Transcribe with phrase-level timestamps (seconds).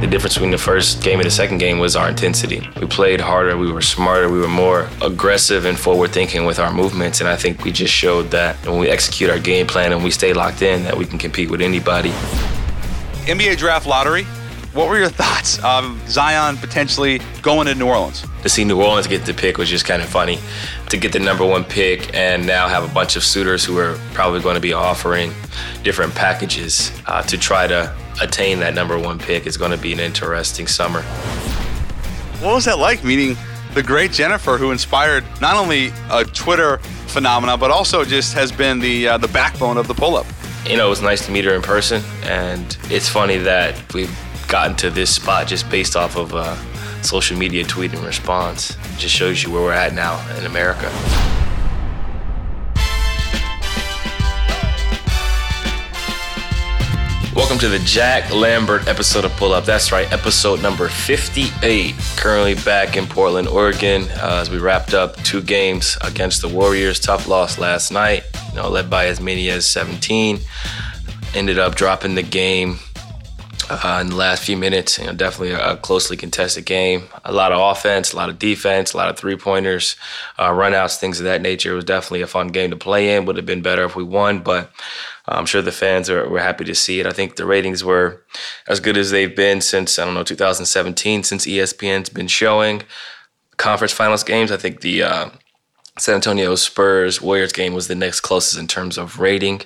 [0.00, 2.66] The difference between the first game and the second game was our intensity.
[2.80, 6.72] We played harder, we were smarter, we were more aggressive and forward thinking with our
[6.72, 7.20] movements.
[7.20, 10.10] And I think we just showed that when we execute our game plan and we
[10.10, 12.12] stay locked in, that we can compete with anybody.
[13.26, 14.24] NBA draft lottery.
[14.72, 18.24] What were your thoughts of Zion potentially going to New Orleans?
[18.42, 20.38] To see New Orleans get the pick was just kind of funny.
[20.90, 23.98] To get the number one pick and now have a bunch of suitors who are
[24.14, 25.32] probably going to be offering
[25.82, 29.92] different packages uh, to try to attain that number one pick is going to be
[29.92, 31.02] an interesting summer.
[32.40, 33.36] What was that like meeting
[33.74, 36.78] the great Jennifer, who inspired not only a Twitter
[37.08, 40.26] phenomena, but also just has been the uh, the backbone of the pull up?
[40.64, 44.16] You know, it was nice to meet her in person, and it's funny that we've
[44.50, 46.58] gotten to this spot just based off of a
[47.04, 48.70] social media tweet and response.
[48.70, 50.90] It just shows you where we're at now in America.
[57.32, 59.64] Welcome to the Jack Lambert episode of Pull Up.
[59.64, 61.94] That's right, episode number 58.
[62.16, 66.98] Currently back in Portland, Oregon, uh, as we wrapped up two games against the Warriors.
[66.98, 70.40] Tough loss last night, you know, led by as many as 17.
[71.36, 72.80] Ended up dropping the game
[73.70, 74.98] uh, in the last few minutes.
[74.98, 77.04] You know, definitely a, closely contested game.
[77.24, 79.96] A lot of offense, a lot of defense, a lot of three pointers,
[80.38, 81.72] uh, runouts, things of that nature.
[81.72, 83.24] It was definitely a fun game to play in.
[83.24, 84.70] Would have been better if we won, but
[85.26, 87.06] I'm sure the fans are were happy to see it.
[87.06, 88.24] I think the ratings were
[88.66, 92.82] as good as they've been since I don't know 2017, since ESPN's been showing
[93.56, 94.50] conference finals games.
[94.50, 95.30] I think the uh,
[95.98, 99.62] San Antonio Spurs Warriors game was the next closest in terms of rating.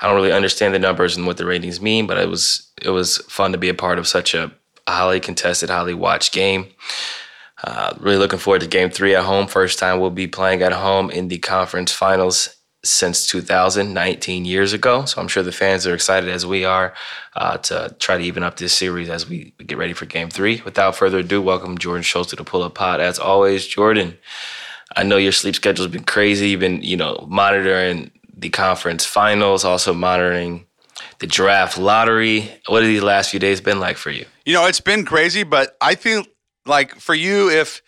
[0.00, 2.90] I don't really understand the numbers and what the ratings mean, but it was it
[2.90, 4.52] was fun to be a part of such a
[4.88, 6.66] highly contested, highly watched game.
[7.62, 9.46] Uh, really looking forward to Game Three at home.
[9.46, 12.48] First time we'll be playing at home in the conference finals
[12.82, 15.04] since 2000, 19 years ago.
[15.04, 16.94] So I'm sure the fans are excited as we are
[17.36, 20.62] uh, to try to even up this series as we get ready for Game Three.
[20.64, 23.00] Without further ado, welcome Jordan Schultz to the Pull Up Pod.
[23.00, 24.18] As always, Jordan.
[24.96, 26.50] I know your sleep schedule's been crazy.
[26.50, 30.66] You've been, you know, monitoring the conference finals, also monitoring
[31.20, 32.50] the draft lottery.
[32.66, 34.26] What have these last few days been like for you?
[34.44, 36.24] You know, it's been crazy, but I feel
[36.66, 37.82] like for you, if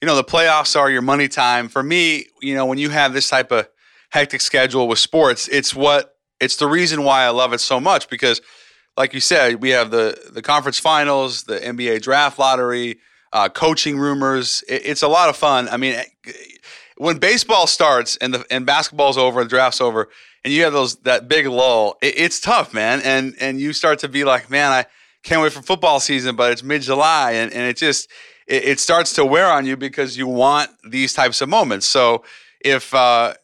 [0.00, 3.12] you know the playoffs are your money time, for me, you know, when you have
[3.12, 3.68] this type of
[4.10, 8.08] hectic schedule with sports, it's what it's the reason why I love it so much
[8.08, 8.40] because,
[8.96, 12.98] like you said, we have the the conference finals, the NBA draft lottery
[13.32, 14.62] uh, coaching rumors.
[14.68, 15.68] It, it's a lot of fun.
[15.68, 16.00] I mean,
[16.96, 20.08] when baseball starts and the and basketball's over and the draft's over,
[20.44, 23.00] and you have those that big lull, it, it's tough, man.
[23.04, 24.86] And and you start to be like, man, I
[25.22, 28.10] can't wait for football season, but it's mid July, and and it just
[28.46, 31.86] it, it, starts to wear on you because you want these types of moments.
[31.86, 32.24] So
[32.60, 33.34] if uh,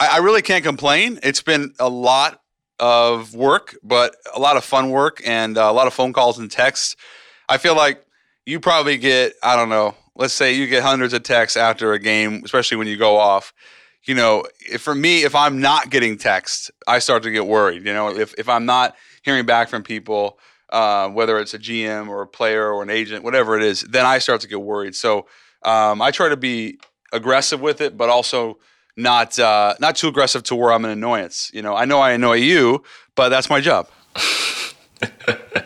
[0.00, 2.40] I, I really can't complain, it's been a lot
[2.80, 6.38] of work, but a lot of fun work and uh, a lot of phone calls
[6.38, 6.96] and texts.
[7.48, 8.03] I feel like
[8.46, 11.98] you probably get, I don't know, let's say you get hundreds of texts after a
[11.98, 13.52] game, especially when you go off.
[14.04, 17.86] You know, if, for me, if I'm not getting texts, I start to get worried.
[17.86, 20.38] You know, if, if I'm not hearing back from people,
[20.70, 24.04] uh, whether it's a GM or a player or an agent, whatever it is, then
[24.04, 24.94] I start to get worried.
[24.94, 25.26] So
[25.62, 26.78] um, I try to be
[27.12, 28.58] aggressive with it, but also
[28.96, 31.50] not uh, not too aggressive to where I'm an annoyance.
[31.54, 32.82] You know, I know I annoy you,
[33.14, 33.88] but that's my job.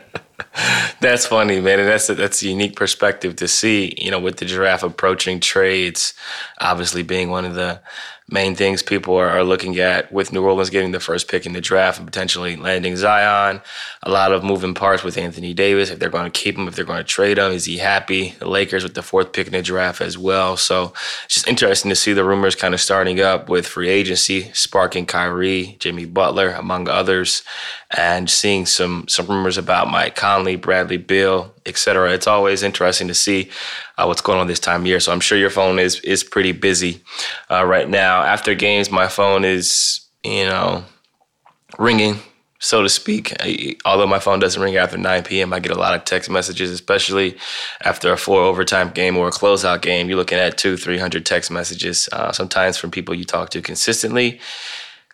[1.01, 1.81] that's funny, man.
[1.81, 5.41] And that's a, that's a unique perspective to see, you know, with the giraffe approaching
[5.41, 6.15] trades,
[6.61, 7.81] obviously being one of the
[8.31, 11.55] main things people are, are, looking at with New Orleans getting the first pick in
[11.55, 13.63] the draft and potentially landing Zion.
[14.03, 15.91] A lot of moving parts with Anthony Davis.
[15.91, 18.35] If they're going to keep him, if they're going to trade him, is he happy?
[18.39, 20.57] The Lakers with the fourth pick in the draft as well.
[20.57, 20.93] So
[21.25, 25.07] it's just interesting to see the rumors kind of starting up with free agency, sparking
[25.07, 27.43] Kyrie, Jimmy Butler, among others,
[27.91, 32.13] and seeing some some rumors about Mike Conley, Bradley Beal, etc.
[32.13, 33.51] It's always interesting to see
[33.97, 35.01] uh, what's going on this time of year.
[35.01, 37.03] So I'm sure your phone is is pretty busy
[37.51, 38.23] uh, right now.
[38.23, 40.85] After games, my phone is you know
[41.79, 42.19] ringing,
[42.59, 43.33] so to speak.
[43.41, 46.31] I, although my phone doesn't ring after 9 p.m., I get a lot of text
[46.31, 47.37] messages, especially
[47.83, 50.09] after a four overtime game or a closeout game.
[50.09, 53.63] You're looking at two, three hundred text messages, uh, sometimes from people you talk to
[53.63, 54.41] consistently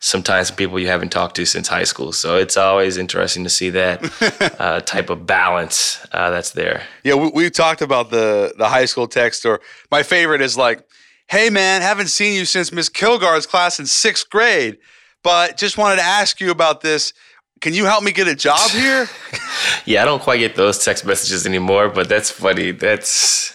[0.04, 2.12] sometimes people you haven't talked to since high school.
[2.12, 6.82] So it's always interesting to see that uh, type of balance uh, that's there.
[7.04, 9.46] Yeah, we, we talked about the the high school text.
[9.46, 9.60] Or
[9.90, 10.86] my favorite is like,
[11.28, 14.76] "Hey man, haven't seen you since Miss Kilgard's class in sixth grade,
[15.22, 17.12] but just wanted to ask you about this."
[17.60, 19.08] Can you help me get a job here?
[19.86, 22.72] yeah, I don't quite get those text messages anymore, but that's funny.
[22.72, 23.53] That's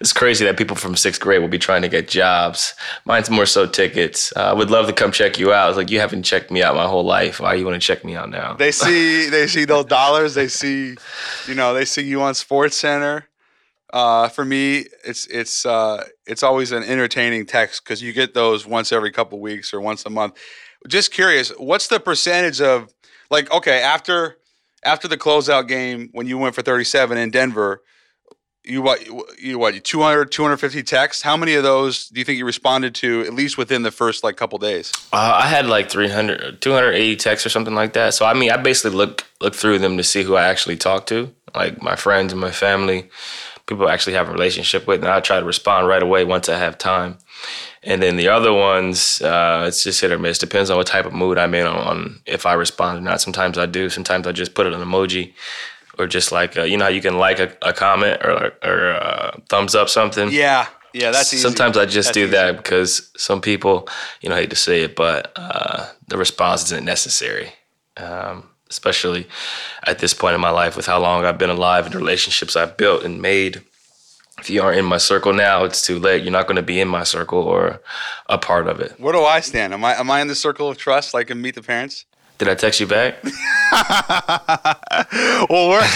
[0.00, 2.74] it's crazy that people from sixth grade will be trying to get jobs.
[3.04, 4.32] Mine's more so tickets.
[4.36, 5.70] Uh, I would love to come check you out.
[5.70, 7.40] It's like you haven't checked me out my whole life.
[7.40, 8.54] Why you want to check me out now?
[8.54, 10.34] They see they see those dollars.
[10.34, 10.96] They see,
[11.46, 13.24] you know, they see you on SportsCenter.
[13.92, 18.66] Uh, for me, it's it's uh, it's always an entertaining text because you get those
[18.66, 20.38] once every couple weeks or once a month.
[20.88, 22.92] Just curious, what's the percentage of
[23.30, 24.38] like okay after
[24.84, 27.82] after the closeout game when you went for 37 in Denver?
[28.64, 29.06] You what
[29.38, 31.22] you what 200 250 texts?
[31.22, 34.22] How many of those do you think you responded to at least within the first
[34.22, 34.92] like couple days?
[35.12, 38.14] Uh, i had like 300 280 texts or something like that.
[38.14, 41.06] So i mean i basically look look through them to see who i actually talk
[41.06, 43.10] to like my friends and my family
[43.66, 46.48] people I actually have a relationship with and i try to respond right away once
[46.48, 47.18] i have time.
[47.84, 50.38] And then the other ones uh, it's just hit or miss.
[50.38, 53.20] Depends on what type of mood i'm in on, on if i respond or not.
[53.20, 55.34] Sometimes i do sometimes i just put it an emoji
[55.98, 58.92] or just like uh, you know how you can like a, a comment or or
[58.92, 60.30] uh, thumbs up something.
[60.30, 61.42] Yeah, yeah, that's easy.
[61.42, 62.32] Sometimes I just That's do easy.
[62.32, 63.88] that because some people,
[64.20, 67.52] you know, I hate to say it, but uh, the response isn't necessary.
[67.96, 69.28] Um, especially
[69.86, 72.56] at this point in my life, with how long I've been alive and the relationships
[72.56, 73.62] I've built and made.
[74.38, 76.22] If you aren't in my circle now, it's too late.
[76.24, 77.80] You're not going to be in my circle or
[78.28, 78.98] a part of it.
[78.98, 79.74] Where do I stand?
[79.74, 82.06] Am I am I in the circle of trust like in Meet the Parents?
[82.42, 83.22] Did I text you back?
[85.48, 85.88] well, where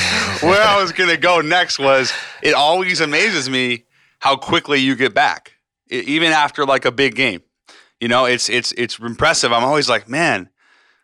[0.43, 3.87] where I was gonna go next was it always amazes me
[4.20, 5.54] how quickly you get back,
[5.90, 7.43] even after like a big game.
[8.00, 9.52] You know, it's it's it's impressive.
[9.52, 10.48] I'm always like, man,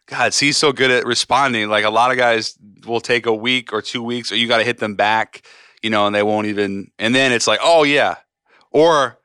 [0.07, 1.69] God, he's so good at responding.
[1.69, 2.57] Like a lot of guys
[2.87, 5.43] will take a week or two weeks, or you got to hit them back.
[5.83, 6.93] You know, and they won't even.
[7.01, 8.15] And then it's like, oh yeah,
[8.71, 9.19] or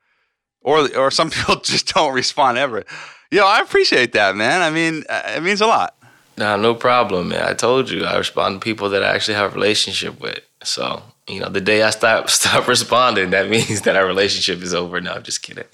[0.62, 2.86] or or some people just don't respond ever.
[3.32, 4.62] Know, I appreciate that, man.
[4.62, 5.97] I mean, uh, it means a lot.
[6.38, 7.44] Nah, no problem, man.
[7.44, 10.40] I told you I respond to people that I actually have a relationship with.
[10.64, 14.74] So, you know, the day I stop stop responding, that means that our relationship is
[14.74, 15.02] over.
[15.02, 15.66] No, I'm just kidding.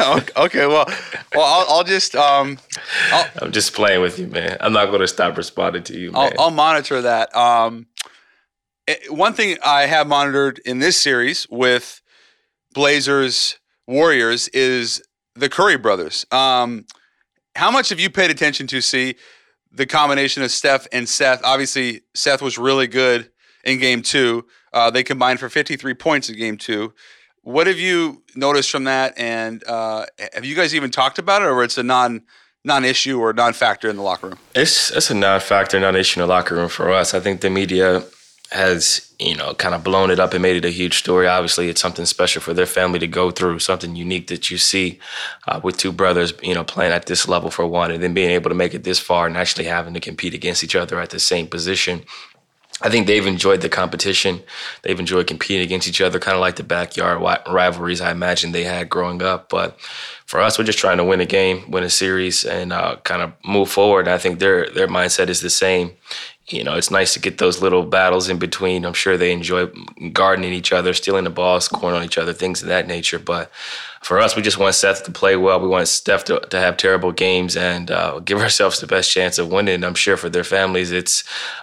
[0.36, 0.86] okay, well,
[1.34, 2.58] well, I'll, I'll just um,
[3.10, 4.56] I'll, I'm just playing with you, man.
[4.60, 6.32] I'm not going to stop responding to you, man.
[6.38, 7.34] I'll, I'll monitor that.
[7.36, 7.86] Um,
[9.08, 12.02] one thing I have monitored in this series with
[12.74, 15.02] Blazers Warriors is
[15.34, 16.26] the Curry brothers.
[16.30, 16.86] Um,
[17.54, 19.16] how much have you paid attention to see
[19.72, 21.40] the combination of Steph and Seth?
[21.44, 23.30] Obviously, Seth was really good
[23.64, 24.46] in game two.
[24.72, 26.92] Uh, they combined for 53 points in game two.
[27.42, 29.18] What have you noticed from that?
[29.18, 32.22] And uh, have you guys even talked about it, or it's a non
[32.64, 34.38] non issue or non factor in the locker room?
[34.54, 37.14] It's it's a non-factor, non-issue in the locker room for us.
[37.14, 38.04] I think the media
[38.52, 41.26] has you know kind of blown it up and made it a huge story.
[41.26, 44.98] Obviously, it's something special for their family to go through, something unique that you see
[45.46, 48.30] uh, with two brothers, you know, playing at this level for one, and then being
[48.30, 51.10] able to make it this far and actually having to compete against each other at
[51.10, 52.02] the same position.
[52.84, 54.42] I think they've enjoyed the competition.
[54.82, 58.64] They've enjoyed competing against each other, kind of like the backyard rivalries I imagine they
[58.64, 59.48] had growing up.
[59.48, 59.78] But
[60.26, 63.22] for us, we're just trying to win a game, win a series, and uh, kind
[63.22, 64.06] of move forward.
[64.06, 65.92] And I think their their mindset is the same.
[66.48, 68.84] You know, it's nice to get those little battles in between.
[68.84, 69.66] I'm sure they enjoy
[70.12, 73.20] gardening each other, stealing the ball, scoring on each other, things of that nature.
[73.20, 73.50] But
[74.02, 75.60] for us, we just want Seth to play well.
[75.60, 79.38] We want Steph to, to have terrible games and uh, give ourselves the best chance
[79.38, 79.84] of winning.
[79.84, 81.22] I'm sure for their families, it's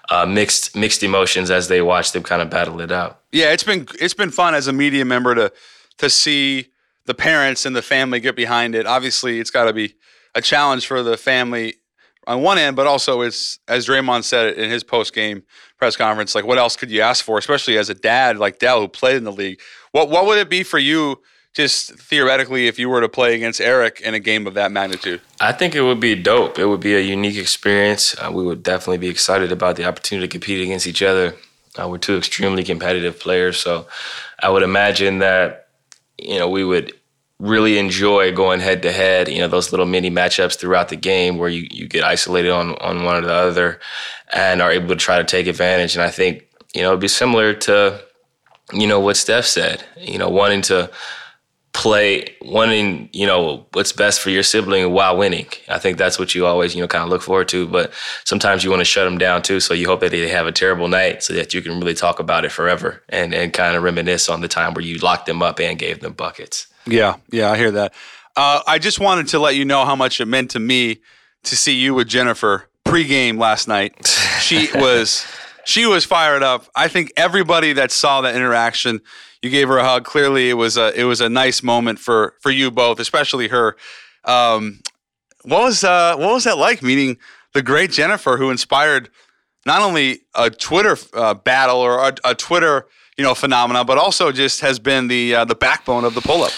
[0.09, 3.19] uh, mixed mixed emotions as they watch them kind of battle it out.
[3.33, 5.51] Yeah, it's been it's been fun as a media member to
[5.97, 6.67] to see
[7.05, 8.85] the parents and the family get behind it.
[8.85, 9.95] Obviously, it's got to be
[10.33, 11.75] a challenge for the family
[12.29, 15.43] on one end, but also it's as Draymond said in his post game
[15.77, 16.35] press conference.
[16.35, 19.18] Like, what else could you ask for, especially as a dad like Dell who played
[19.18, 19.59] in the league?
[19.92, 21.21] What what would it be for you?
[21.56, 25.19] Just theoretically, if you were to play against Eric in a game of that magnitude,
[25.42, 26.59] I think it would be dope.
[26.59, 28.15] It would be a unique experience.
[28.19, 31.35] Uh, we would definitely be excited about the opportunity to compete against each other.
[31.77, 33.87] Uh, we're two extremely competitive players, so
[34.42, 35.69] I would imagine that
[36.19, 36.94] you know we would
[37.39, 39.29] really enjoy going head to head.
[39.29, 42.75] You know those little mini matchups throughout the game where you you get isolated on
[42.75, 43.79] on one or the other,
[44.33, 45.95] and are able to try to take advantage.
[45.95, 48.01] And I think you know it'd be similar to
[48.73, 49.83] you know what Steph said.
[49.97, 50.91] You know wanting to
[51.73, 56.33] play wanting you know what's best for your sibling while winning i think that's what
[56.33, 57.93] you always you know kind of look forward to but
[58.25, 60.51] sometimes you want to shut them down too so you hope that they have a
[60.51, 63.83] terrible night so that you can really talk about it forever and and kind of
[63.83, 67.51] reminisce on the time where you locked them up and gave them buckets Yeah, yeah,
[67.51, 67.93] I hear that.
[68.35, 70.99] Uh, I just wanted to let you know how much it meant to me
[71.43, 74.07] to see you with Jennifer pregame last night.
[74.39, 75.25] She was
[75.65, 76.65] she was fired up.
[76.75, 79.01] I think everybody that saw that interaction,
[79.41, 80.05] you gave her a hug.
[80.05, 83.75] Clearly, it was a it was a nice moment for for you both, especially her.
[84.25, 84.79] Um,
[85.43, 87.17] what was uh, what was that like meeting
[87.53, 89.09] the great Jennifer, who inspired
[89.65, 92.87] not only a Twitter uh, battle or a, a Twitter
[93.19, 96.42] you know, phenomena, but also just has been the uh, the backbone of the pull
[96.42, 96.54] up.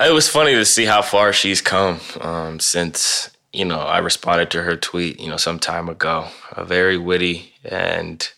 [0.00, 4.50] It was funny to see how far she's come um, since you know I responded
[4.50, 6.26] to her tweet, you know, some time ago.
[6.50, 8.28] A very witty and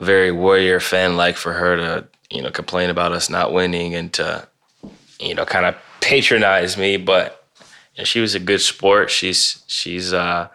[0.00, 4.10] very warrior fan like for her to you know complain about us not winning and
[4.14, 4.48] to
[5.20, 7.46] you know kind of patronize me, but
[7.94, 9.10] you know, she was a good sport.
[9.10, 10.48] She's she's uh,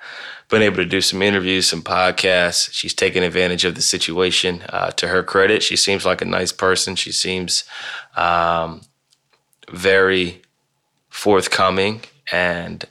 [0.49, 2.69] been able to do some interviews, some podcasts.
[2.71, 4.63] She's taken advantage of the situation.
[4.69, 6.95] Uh, to her credit, she seems like a nice person.
[6.95, 7.63] She seems
[8.15, 8.81] um,
[9.71, 10.41] very
[11.09, 12.01] forthcoming
[12.31, 12.85] and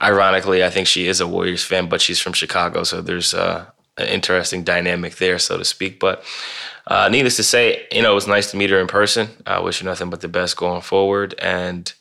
[0.00, 3.66] ironically, I think she is a Warriors fan, but she's from Chicago, so there's uh,
[3.96, 6.00] an interesting dynamic there, so to speak.
[6.00, 6.24] But
[6.86, 9.28] uh, needless to say, you know, it was nice to meet her in person.
[9.46, 11.34] I wish her nothing but the best going forward.
[11.38, 11.92] And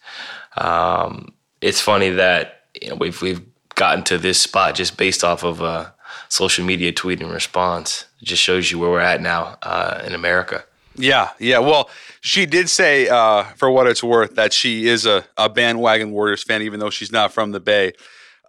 [0.57, 3.41] um, it's funny that you know we've we've
[3.81, 5.91] gotten to this spot just based off of a
[6.29, 8.05] social media tweet and response.
[8.21, 10.63] It just shows you where we're at now uh, in America.
[10.95, 11.57] Yeah, yeah.
[11.57, 11.89] Well,
[12.21, 16.43] she did say, uh, for what it's worth, that she is a, a bandwagon Warriors
[16.43, 17.93] fan, even though she's not from the Bay.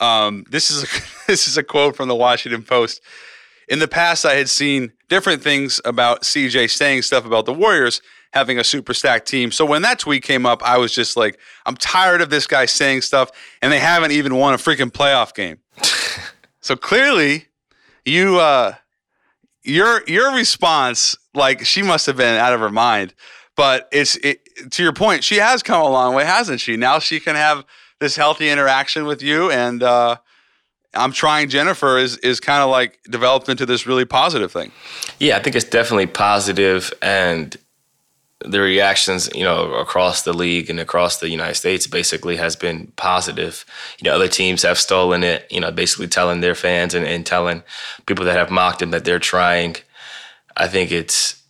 [0.02, 0.86] Um, this is a,
[1.26, 3.00] this is a quote from the Washington Post.
[3.68, 8.02] In the past, I had seen different things about CJ saying stuff about the Warriors
[8.32, 9.52] having a super stacked team.
[9.52, 12.66] So when that tweet came up, I was just like, I'm tired of this guy
[12.66, 15.58] saying stuff, and they haven't even won a freaking playoff game.
[16.60, 17.46] so clearly,
[18.04, 18.74] you uh,
[19.62, 23.14] your your response, like she must have been out of her mind.
[23.54, 24.40] But it's it,
[24.72, 26.76] to your point, she has come a long way, hasn't she?
[26.76, 27.64] Now she can have
[28.00, 30.16] this healthy interaction with you, and uh,
[30.94, 34.72] I'm trying Jennifer is is kind of like developed into this really positive thing.
[35.18, 37.56] Yeah, I think it's definitely positive, and
[38.44, 42.92] the reactions, you know, across the league and across the United States basically has been
[42.96, 43.64] positive.
[43.98, 47.24] You know, other teams have stolen it, you know, basically telling their fans and, and
[47.24, 47.62] telling
[48.06, 49.76] people that have mocked them that they're trying.
[50.56, 51.42] I think it's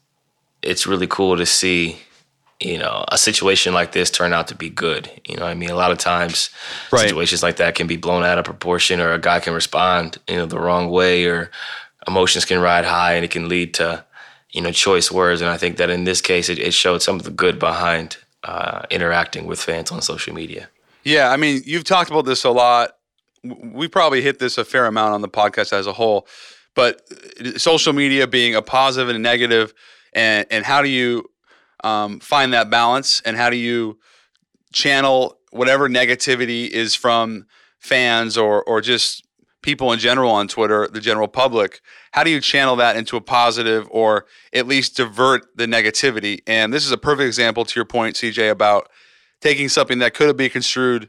[0.63, 1.99] it's really cool to see,
[2.61, 5.11] you know, a situation like this turn out to be good.
[5.27, 6.51] You know, I mean, a lot of times
[6.93, 7.03] right.
[7.03, 10.37] situations like that can be blown out of proportion, or a guy can respond, you
[10.37, 11.51] know, the wrong way, or
[12.07, 14.05] emotions can ride high, and it can lead to,
[14.53, 15.41] you know, choice words.
[15.41, 18.19] And I think that in this case, it, it showed some of the good behind
[18.45, 20.69] uh, interacting with fans on social media.
[21.05, 22.97] Yeah, I mean, you've talked about this a lot.
[23.45, 26.29] We probably hit this a fair amount on the podcast as a whole,
[26.75, 27.03] but
[27.41, 29.75] uh, social media being a positive and a negative
[30.13, 31.25] and and how do you
[31.83, 33.99] um, find that balance and how do you
[34.73, 37.47] channel whatever negativity is from
[37.79, 39.25] fans or or just
[39.63, 41.81] people in general on Twitter, the general public,
[42.13, 46.41] how do you channel that into a positive or at least divert the negativity?
[46.47, 48.89] And this is a perfect example to your point, CJ, about
[49.41, 51.09] taking something that could have been construed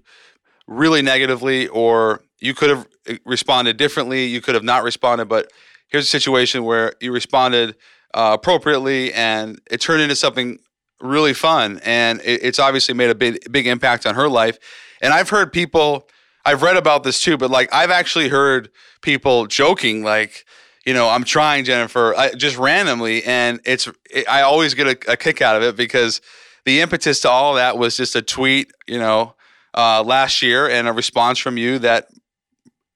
[0.68, 2.88] really negatively or you could have
[3.26, 5.52] responded differently, you could have not responded, but
[5.88, 7.76] here's a situation where you responded
[8.14, 10.60] uh, appropriately, and it turned into something
[11.00, 11.80] really fun.
[11.84, 14.58] And it, it's obviously made a big big impact on her life.
[15.02, 16.08] And I've heard people,
[16.46, 18.70] I've read about this too, but like I've actually heard
[19.02, 20.46] people joking like.
[20.86, 25.14] You know, I'm trying Jennifer I, just randomly, and it's it, I always get a,
[25.14, 26.20] a kick out of it because
[26.66, 29.34] the impetus to all that was just a tweet, you know,
[29.74, 32.08] uh, last year and a response from you that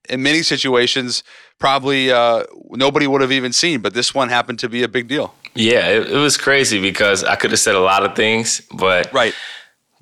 [0.09, 1.23] in many situations
[1.59, 5.07] probably uh, nobody would have even seen, but this one happened to be a big
[5.07, 5.33] deal.
[5.55, 9.11] Yeah, it, it was crazy because I could have said a lot of things, but
[9.11, 9.33] right.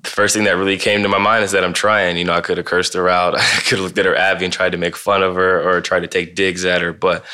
[0.06, 2.16] The first thing that really came to my mind is that I'm trying.
[2.16, 3.34] You know, I could have cursed her out.
[3.38, 5.80] I could have looked at her Abby and tried to make fun of her or
[5.80, 7.24] tried to take digs at her, but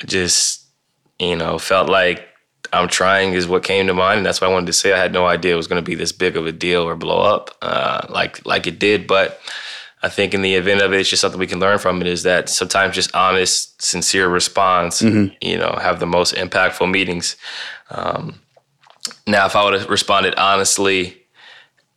[0.00, 0.66] I just,
[1.18, 2.28] you know, felt like
[2.72, 4.98] I'm trying is what came to mind, and that's why I wanted to say I
[4.98, 7.20] had no idea it was going to be this big of a deal or blow
[7.20, 9.06] up uh, like like it did.
[9.06, 9.40] But
[10.02, 12.06] I think in the event of it, it's just something we can learn from it
[12.06, 15.34] is that sometimes just honest, sincere response, mm-hmm.
[15.40, 17.36] you know, have the most impactful meetings.
[17.90, 18.40] Um,
[19.26, 21.17] now, if I would have responded honestly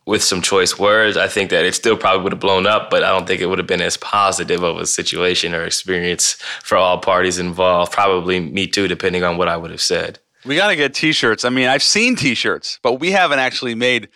[0.04, 3.04] with some choice words, I think that it still probably would have blown up, but
[3.04, 6.32] I don't think it would have been as positive of a situation or experience
[6.62, 7.92] for all parties involved.
[7.92, 10.18] Probably me too, depending on what I would have said.
[10.44, 11.44] We got to get t shirts.
[11.44, 14.08] I mean, I've seen t shirts, but we haven't actually made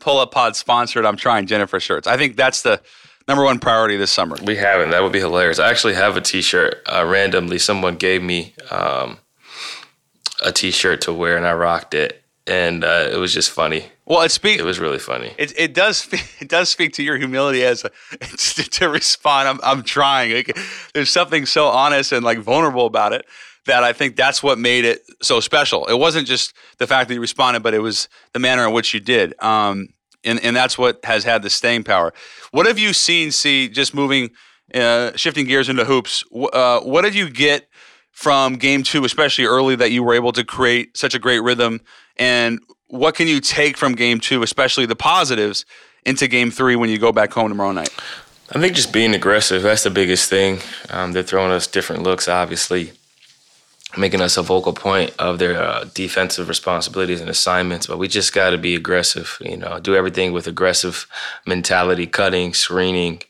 [0.00, 2.06] Pull Up Pod sponsored I'm trying Jennifer shirts.
[2.06, 2.80] I think that's the
[3.28, 4.36] number one priority this summer?
[4.42, 4.90] We haven't.
[4.90, 5.58] That would be hilarious.
[5.58, 6.82] I actually have a T-shirt.
[6.86, 9.18] Uh, randomly, someone gave me um,
[10.44, 13.86] a T-shirt to wear, and I rocked it, and uh, it was just funny.
[14.04, 14.60] Well, it speaks.
[14.60, 15.34] It was really funny.
[15.38, 16.08] It, it does.
[16.38, 17.88] It does speak to your humility as a,
[18.20, 19.48] to, to respond.
[19.48, 20.32] I'm I'm trying.
[20.32, 20.56] Like,
[20.94, 23.26] there's something so honest and like vulnerable about it
[23.66, 25.86] that I think that's what made it so special.
[25.86, 28.94] It wasn't just the fact that you responded, but it was the manner in which
[28.94, 29.34] you did.
[29.42, 29.88] Um,
[30.24, 32.12] and and that's what has had the staying power.
[32.50, 33.30] What have you seen?
[33.30, 34.30] See, just moving,
[34.74, 36.24] uh, shifting gears into hoops.
[36.52, 37.68] Uh, what did you get
[38.16, 41.82] from game two, especially early, that you were able to create such a great rhythm?
[42.16, 45.66] And what can you take from game two, especially the positives,
[46.06, 47.90] into game three when you go back home tomorrow night?
[48.50, 50.60] I think just being aggressive, that's the biggest thing.
[50.88, 52.92] Um, they're throwing us different looks, obviously,
[53.98, 57.86] making us a vocal point of their uh, defensive responsibilities and assignments.
[57.86, 61.06] But we just got to be aggressive, you know, do everything with aggressive
[61.44, 63.20] mentality, cutting, screening,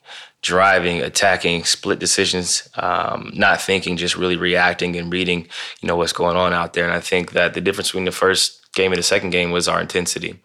[0.46, 5.40] driving, attacking, split decisions, um, not thinking, just really reacting and reading,
[5.80, 6.84] you know, what's going on out there.
[6.84, 9.66] And I think that the difference between the first game and the second game was
[9.66, 10.38] our intensity.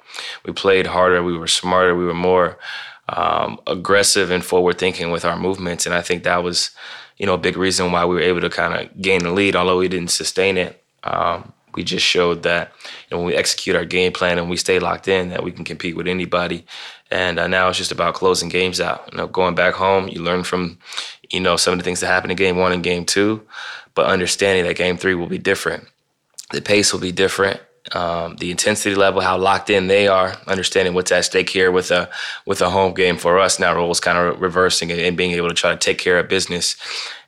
[0.43, 2.57] We played harder, we were smarter, we were more
[3.09, 5.85] um, aggressive and forward thinking with our movements.
[5.85, 6.71] And I think that was,
[7.17, 9.55] you know, a big reason why we were able to kind of gain the lead,
[9.55, 10.83] although we didn't sustain it.
[11.03, 14.57] Um, we just showed that you know, when we execute our game plan and we
[14.57, 16.65] stay locked in, that we can compete with anybody.
[17.11, 19.09] And uh, now it's just about closing games out.
[19.11, 20.77] You know, going back home, you learn from,
[21.29, 23.45] you know, some of the things that happened in game one and game two,
[23.93, 25.87] but understanding that game three will be different.
[26.51, 27.59] The pace will be different
[27.93, 31.91] um, the intensity level, how locked in they are, understanding what's at stake here with
[31.91, 32.09] a
[32.45, 33.59] with a home game for us.
[33.59, 36.75] Now roles kind of reversing and being able to try to take care of business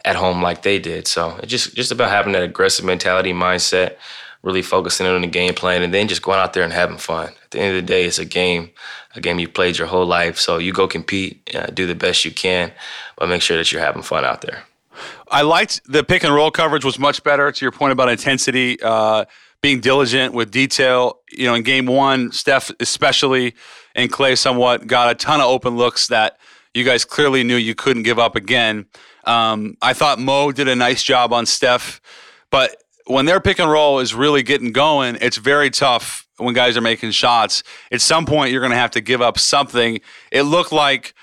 [0.05, 1.07] at home like they did.
[1.07, 3.97] So it's just just about having that aggressive mentality mindset,
[4.43, 7.29] really focusing on the game plan, and then just going out there and having fun.
[7.43, 8.69] At the end of the day, it's a game,
[9.15, 10.37] a game you played your whole life.
[10.37, 12.71] So you go compete, uh, do the best you can,
[13.17, 14.63] but make sure that you're having fun out there.
[15.31, 17.51] I liked the pick and roll coverage was much better.
[17.51, 18.77] To your point about intensity.
[18.81, 19.25] Uh,
[19.63, 21.21] being diligent with detail.
[21.31, 23.55] You know, in game one, Steph especially
[23.95, 26.37] and Klay somewhat got a ton of open looks that
[26.75, 28.85] you guys clearly knew you couldn't give up again.
[29.23, 32.01] Um, I thought Mo did a nice job on Steph,
[32.51, 36.77] but when their pick and roll is really getting going, it's very tough when guys
[36.77, 37.63] are making shots.
[37.91, 39.99] At some point, you're going to have to give up something.
[40.31, 41.13] It looked like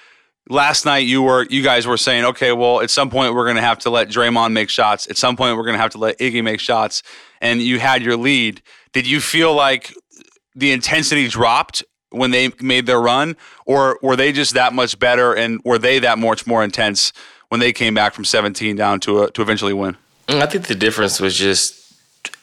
[0.49, 3.57] last night you were you guys were saying, okay, well, at some point we're going
[3.57, 5.09] to have to let Draymond make shots.
[5.09, 7.03] At some point we're going to have to let Iggy make shots
[7.41, 9.95] and you had your lead, did you feel like
[10.55, 15.33] the intensity dropped when they made their run, or were they just that much better
[15.35, 17.13] and were they that much more intense
[17.49, 19.97] when they came back from 17 down to a, to eventually win?
[20.31, 21.77] Mm, I think the difference was just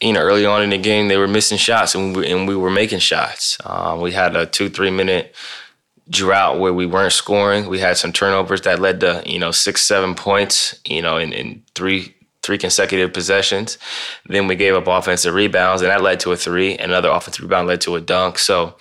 [0.01, 2.55] you know early on in the game they were missing shots and we, and we
[2.55, 3.57] were making shots.
[3.63, 5.33] Um, we had a two three minute
[6.09, 7.67] drought where we weren't scoring.
[7.67, 11.31] We had some turnovers that led to you know six seven points you know in,
[11.31, 13.77] in three three consecutive possessions.
[14.27, 16.73] Then we gave up offensive rebounds, and that led to a three.
[16.77, 18.37] And another offensive rebound led to a dunk.
[18.37, 18.75] So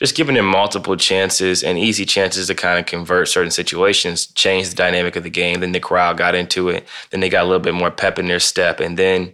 [0.00, 4.72] just giving them multiple chances and easy chances to kind of convert certain situations changed
[4.72, 5.60] the dynamic of the game.
[5.60, 6.88] Then the crowd got into it.
[7.10, 8.80] Then they got a little bit more pep in their step.
[8.80, 9.32] And then,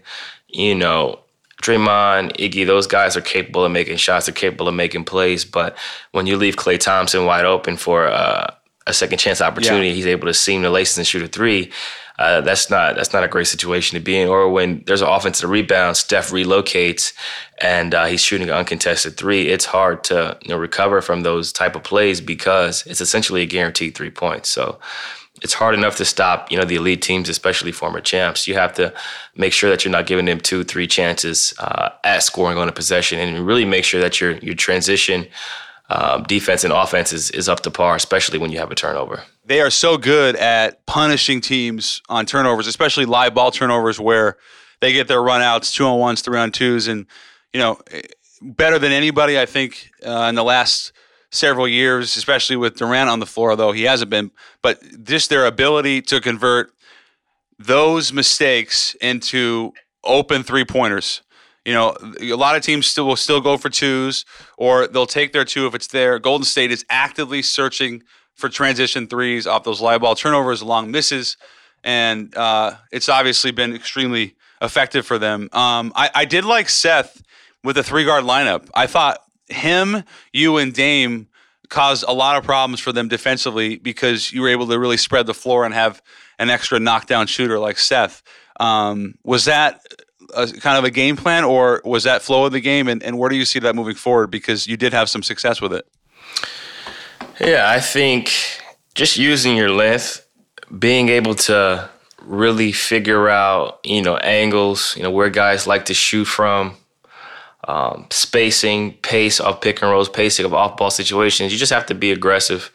[0.48, 1.20] you know,
[1.62, 4.26] Draymond, Iggy, those guys are capable of making shots.
[4.26, 5.44] They're capable of making plays.
[5.44, 5.76] But
[6.10, 8.52] when you leave Klay Thompson wide open for uh,
[8.88, 9.94] a second chance opportunity, yeah.
[9.94, 11.70] he's able to seam the laces and shoot a three
[12.18, 14.28] uh, that's not that's not a great situation to be in.
[14.28, 17.12] Or when there's an offensive rebound, Steph relocates
[17.58, 19.48] and uh, he's shooting an uncontested three.
[19.48, 23.46] It's hard to you know, recover from those type of plays because it's essentially a
[23.46, 24.48] guaranteed three points.
[24.48, 24.78] So
[25.42, 28.48] it's hard enough to stop, you know, the elite teams, especially former champs.
[28.48, 28.94] You have to
[29.36, 32.72] make sure that you're not giving them two, three chances uh, at scoring on a
[32.72, 35.26] possession, and really make sure that your your transition
[35.90, 39.22] um, defense and offense is, is up to par, especially when you have a turnover.
[39.46, 44.36] They are so good at punishing teams on turnovers, especially live ball turnovers where
[44.80, 47.06] they get their runouts, two on ones, three on twos, and
[47.52, 47.78] you know,
[48.42, 50.92] better than anybody I think uh, in the last
[51.30, 53.54] several years, especially with Durant on the floor.
[53.54, 54.32] Though he hasn't been,
[54.62, 56.72] but just their ability to convert
[57.58, 59.72] those mistakes into
[60.04, 61.22] open three pointers
[61.66, 64.24] you know, a lot of teams still will still go for twos,
[64.56, 66.20] or they'll take their two if it's there.
[66.20, 68.04] Golden State is actively searching
[68.36, 71.36] for transition threes off those live ball turnovers, long misses,
[71.82, 75.48] and uh, it's obviously been extremely effective for them.
[75.52, 77.22] Um, I, I did like Seth
[77.64, 78.68] with the three guard lineup.
[78.74, 79.18] I thought
[79.48, 81.28] him, you, and Dame
[81.68, 85.26] caused a lot of problems for them defensively because you were able to really spread
[85.26, 86.00] the floor and have
[86.38, 88.22] an extra knockdown shooter like Seth.
[88.60, 89.80] Um, was that
[90.34, 92.88] a kind of a game plan, or was that flow of the game?
[92.88, 94.30] And, and where do you see that moving forward?
[94.30, 95.86] Because you did have some success with it.
[97.40, 98.32] Yeah, I think
[98.94, 100.26] just using your length,
[100.78, 101.90] being able to
[102.22, 106.76] really figure out, you know, angles, you know, where guys like to shoot from,
[107.68, 111.52] um, spacing, pace of pick and rolls, pacing of off ball situations.
[111.52, 112.72] You just have to be aggressive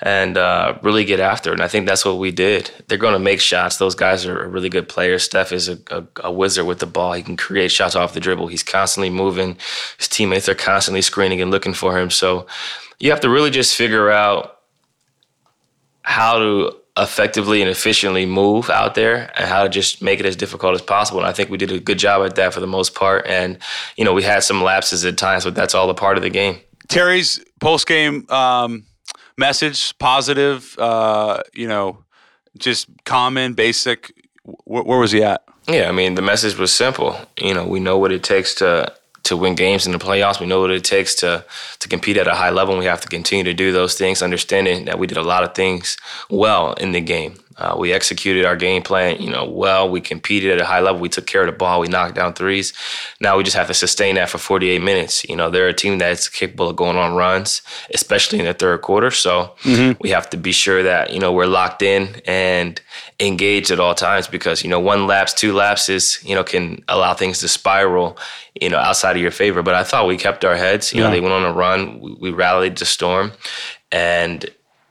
[0.00, 1.54] and uh, really get after it.
[1.54, 2.70] And I think that's what we did.
[2.86, 3.78] They're going to make shots.
[3.78, 5.22] Those guys are really good players.
[5.22, 7.14] Steph is a, a, a, wizard with the ball.
[7.14, 8.48] He can create shots off the dribble.
[8.48, 9.56] He's constantly moving.
[9.98, 12.10] His teammates are constantly screening and looking for him.
[12.10, 12.46] So
[12.98, 14.58] you have to really just figure out
[16.02, 20.36] how to effectively and efficiently move out there and how to just make it as
[20.36, 21.18] difficult as possible.
[21.18, 23.26] And I think we did a good job at that for the most part.
[23.26, 23.58] And,
[23.96, 26.30] you know, we had some lapses at times, but that's all a part of the
[26.30, 26.60] game.
[26.88, 28.84] Terry's post game um,
[29.36, 32.04] message, positive, uh, you know,
[32.58, 34.12] just common, basic.
[34.64, 35.42] Where, where was he at?
[35.66, 37.18] Yeah, I mean, the message was simple.
[37.38, 38.94] You know, we know what it takes to
[39.24, 40.40] to win games in the playoffs.
[40.40, 41.44] We know what it takes to
[41.80, 42.74] to compete at a high level.
[42.74, 45.44] And we have to continue to do those things, understanding that we did a lot
[45.44, 45.96] of things
[46.30, 47.34] well in the game.
[47.56, 49.88] Uh, we executed our game plan, you know, well.
[49.88, 51.00] We competed at a high level.
[51.00, 51.80] We took care of the ball.
[51.80, 52.72] We knocked down threes.
[53.20, 55.24] Now we just have to sustain that for 48 minutes.
[55.24, 57.62] You know, they're a team that's capable of going on runs,
[57.92, 59.12] especially in the third quarter.
[59.12, 59.92] So mm-hmm.
[60.00, 62.80] we have to be sure that you know we're locked in and
[63.20, 67.14] engaged at all times because you know one lapse, two lapses, you know, can allow
[67.14, 68.18] things to spiral,
[68.60, 69.62] you know, outside of your favor.
[69.62, 70.92] But I thought we kept our heads.
[70.92, 71.06] You yeah.
[71.06, 72.00] know, they went on a run.
[72.00, 73.30] We, we rallied the storm,
[73.92, 74.44] and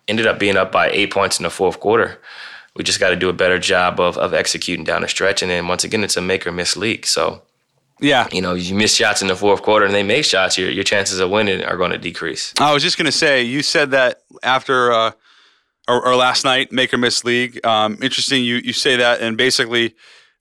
[0.07, 2.19] ended up being up by eight points in the fourth quarter
[2.75, 5.41] we just got to do a better job of of executing down the stretch.
[5.41, 7.05] And then once again, it's a make or miss league.
[7.05, 7.43] So
[7.99, 10.69] yeah, you know, you miss shots in the fourth quarter and they make shots, your
[10.69, 12.53] your chances of winning are going to decrease.
[12.59, 15.11] I was just going to say, you said that after uh,
[15.87, 17.63] or, or, last night, make or miss league.
[17.65, 19.95] Um, interesting, you you say that, and basically,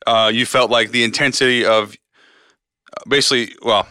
[0.07, 1.97] uh, you felt like the intensity of
[3.09, 3.87] basically, well,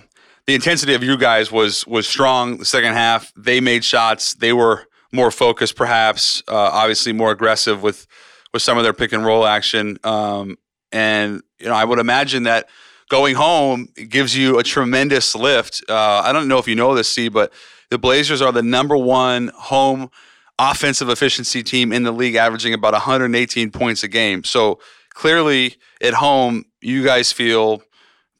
[0.48, 2.58] the intensity of you guys was was strong.
[2.58, 4.34] The second half, they made shots.
[4.34, 6.42] They were more focused, perhaps.
[6.48, 8.08] Uh, obviously, more aggressive with
[8.54, 9.98] with some of their pick and roll action.
[10.04, 10.58] Um,
[10.92, 12.70] and you know, I would imagine that
[13.10, 15.84] going home gives you a tremendous lift.
[15.88, 17.52] Uh, I don't know if you know this, C, but
[17.90, 20.10] the Blazers are the number one home
[20.58, 24.44] offensive efficiency team in the league, averaging about 118 points a game.
[24.44, 27.82] So clearly, at home, you guys feel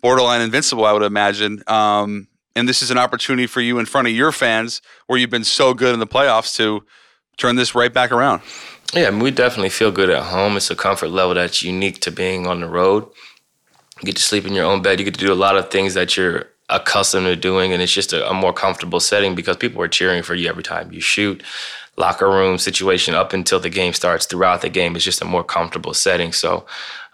[0.02, 0.86] borderline invincible.
[0.86, 1.64] I would imagine.
[1.68, 5.30] Um, and this is an opportunity for you in front of your fans, where you've
[5.30, 6.84] been so good in the playoffs, to
[7.42, 8.42] turn this right back around.
[8.94, 10.58] Yeah, we definitely feel good at home.
[10.58, 13.08] It's a comfort level that's unique to being on the road.
[14.00, 15.00] You get to sleep in your own bed.
[15.00, 17.94] You get to do a lot of things that you're accustomed to doing, and it's
[17.94, 21.02] just a, a more comfortable setting because people are cheering for you every time you
[21.02, 21.42] shoot.
[21.98, 24.26] Locker room situation up until the game starts.
[24.26, 26.32] Throughout the game, it's just a more comfortable setting.
[26.32, 26.66] So,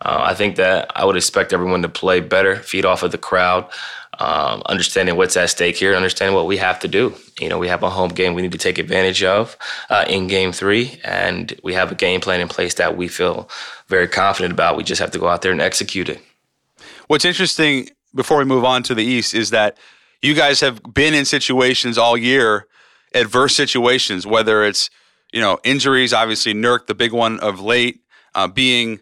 [0.02, 3.18] uh, I think that I would expect everyone to play better, feed off of the
[3.18, 3.70] crowd
[4.19, 7.13] um, understanding what's at stake here, understanding what we have to do.
[7.39, 9.58] You know, we have a home game we need to take advantage of
[9.89, 13.49] uh, in game three, and we have a game plan in place that we feel
[13.88, 14.77] very confident about.
[14.77, 16.21] We just have to go out there and execute it.
[17.08, 19.77] What's interesting before we move on to the East is that
[20.21, 22.67] you guys have been in situations all year,
[23.13, 24.89] adverse situations, whether it's,
[25.32, 28.01] you know, injuries, obviously, Nurk, the big one of late,
[28.34, 28.99] uh, being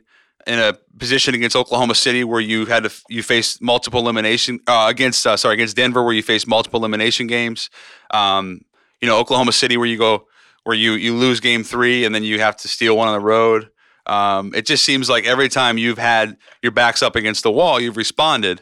[0.48, 4.88] in a position against Oklahoma City where you had to you faced multiple elimination uh,
[4.90, 7.70] against uh, sorry against Denver where you faced multiple elimination games.
[8.12, 8.62] Um,
[9.02, 10.28] you know Oklahoma City where you go
[10.64, 13.26] where you you lose game three and then you have to steal one on the
[13.26, 13.70] road.
[14.08, 17.80] Um, it just seems like every time you've had your backs up against the wall,
[17.80, 18.62] you've responded.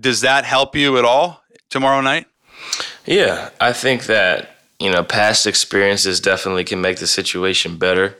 [0.00, 2.26] Does that help you at all tomorrow night?
[3.04, 8.16] Yeah, I think that you know past experiences definitely can make the situation better.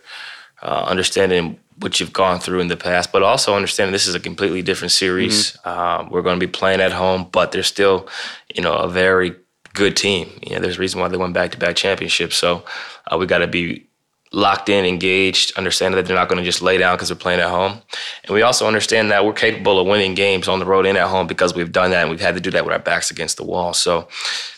[0.60, 4.20] Uh, understanding what you've gone through in the past, but also understanding this is a
[4.20, 5.52] completely different series.
[5.52, 5.68] Mm-hmm.
[5.68, 8.08] Um, we're going to be playing at home, but they're still,
[8.54, 9.36] you know, a very
[9.74, 10.28] good team.
[10.42, 12.36] You know, there's a reason why they won back-to-back championships.
[12.36, 12.64] So
[13.06, 13.86] uh, we got to be
[14.32, 17.40] locked in, engaged, understanding that they're not going to just lay down because they're playing
[17.40, 17.80] at home.
[18.24, 21.08] And we also understand that we're capable of winning games on the road and at
[21.08, 23.36] home because we've done that and we've had to do that with our backs against
[23.36, 23.72] the wall.
[23.72, 24.08] So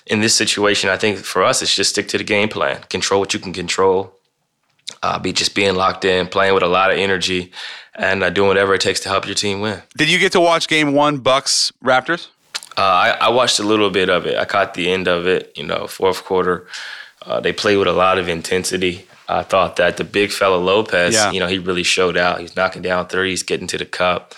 [0.06, 3.20] in this situation, I think for us, it's just stick to the game plan, control
[3.20, 4.12] what you can control,
[5.02, 7.52] uh, be just being locked in, playing with a lot of energy,
[7.94, 9.82] and uh, doing whatever it takes to help your team win.
[9.96, 12.28] Did you get to watch Game One, Bucks Raptors?
[12.76, 14.38] Uh, I, I, watched a little bit of it.
[14.38, 15.52] I caught the end of it.
[15.56, 16.66] You know, fourth quarter,
[17.26, 19.06] uh, they played with a lot of intensity.
[19.28, 21.30] I thought that the big fella Lopez, yeah.
[21.30, 22.40] you know, he really showed out.
[22.40, 24.34] He's knocking down threes, getting to the cup.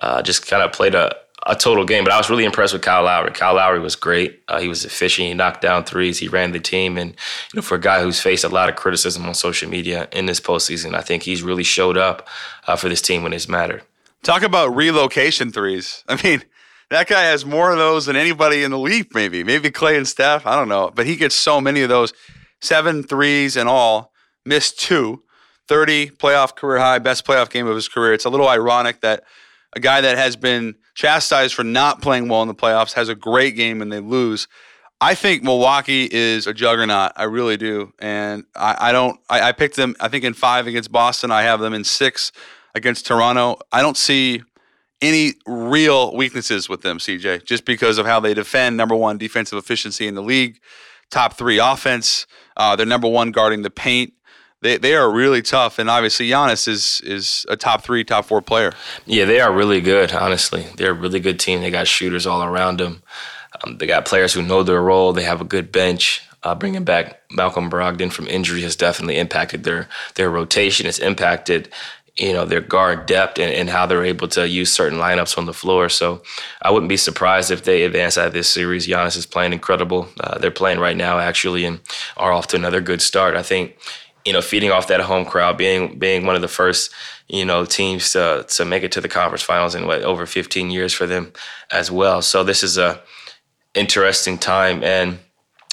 [0.00, 2.04] Uh, just kind of played a a total game.
[2.04, 3.30] But I was really impressed with Kyle Lowry.
[3.30, 4.42] Kyle Lowry was great.
[4.48, 5.28] Uh, he was efficient.
[5.28, 6.18] He knocked down threes.
[6.18, 6.98] He ran the team.
[6.98, 10.08] And you know, for a guy who's faced a lot of criticism on social media
[10.12, 12.28] in this postseason, I think he's really showed up
[12.66, 13.82] uh, for this team when it's mattered.
[14.22, 16.04] Talk about relocation threes.
[16.08, 16.42] I mean,
[16.90, 19.14] that guy has more of those than anybody in the league.
[19.14, 20.46] Maybe, maybe Klay and Steph.
[20.46, 22.12] I don't know, but he gets so many of those.
[22.60, 24.12] Seven threes and all.
[24.44, 25.22] Missed two.
[25.68, 28.12] 30 playoff career high, best playoff game of his career.
[28.12, 29.24] It's a little ironic that
[29.74, 33.14] a guy that has been chastised for not playing well in the playoffs has a
[33.14, 34.48] great game and they lose.
[34.98, 37.12] I think Milwaukee is a juggernaut.
[37.16, 37.92] I really do.
[37.98, 41.30] And I, I don't, I, I, picked them, I think, in five against Boston.
[41.30, 42.32] I have them in six
[42.74, 43.58] against Toronto.
[43.70, 44.42] I don't see
[45.02, 49.58] any real weaknesses with them, CJ, just because of how they defend number one defensive
[49.58, 50.60] efficiency in the league,
[51.10, 52.26] top three offense.
[52.56, 54.14] Uh, they're number one guarding the paint.
[54.66, 55.78] They, they are really tough.
[55.78, 58.72] And obviously, Giannis is is a top three, top four player.
[59.06, 60.12] Yeah, they are really good.
[60.12, 61.60] Honestly, they're a really good team.
[61.60, 63.02] They got shooters all around them.
[63.64, 65.12] Um, they got players who know their role.
[65.12, 66.22] They have a good bench.
[66.42, 70.86] Uh, bringing back Malcolm Brogdon from injury has definitely impacted their their rotation.
[70.86, 71.72] It's impacted
[72.16, 75.44] you know their guard depth and, and, how they're able to use certain lineups on
[75.46, 75.88] the floor.
[75.88, 76.22] So
[76.62, 78.86] I wouldn't be surprised if they advance out of this series.
[78.86, 80.08] Giannis is playing incredible.
[80.18, 81.80] Uh, they're playing right now actually and
[82.16, 83.36] are off to another good start.
[83.36, 83.76] I think
[84.26, 86.92] you know feeding off that home crowd, being being one of the first
[87.28, 90.70] you know teams to to make it to the conference finals in what over 15
[90.70, 91.32] years for them
[91.70, 92.20] as well.
[92.20, 93.00] So this is a
[93.74, 95.18] interesting time and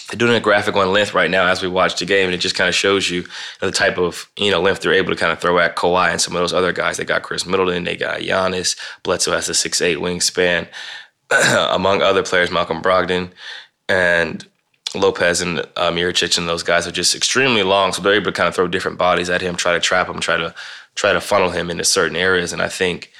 [0.09, 2.39] they're doing a graphic on length right now as we watch the game, and it
[2.39, 3.25] just kind of shows you
[3.61, 6.21] the type of you know length they're able to kind of throw at Kawhi and
[6.21, 6.97] some of those other guys.
[6.97, 10.67] They got Khris Middleton, they got Giannis, Bledsoe has a six eight wingspan,
[11.73, 13.31] among other players, Malcolm Brogdon,
[13.89, 14.47] and
[14.95, 18.32] Lopez and uh, Mirotic and those guys are just extremely long, so they're able to
[18.32, 20.53] kind of throw different bodies at him, try to trap him, try to
[20.95, 23.12] try to funnel him into certain areas, and I think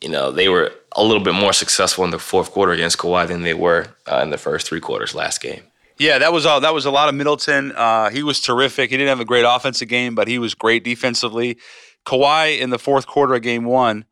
[0.00, 3.26] you know they were a little bit more successful in the fourth quarter against Kawhi
[3.26, 5.62] than they were uh, in the first three quarters last game.
[5.98, 6.60] Yeah, that was all.
[6.60, 7.72] That was a lot of Middleton.
[7.72, 8.90] Uh, he was terrific.
[8.90, 11.58] He didn't have a great offensive game, but he was great defensively.
[12.04, 14.04] Kawhi in the fourth quarter of Game One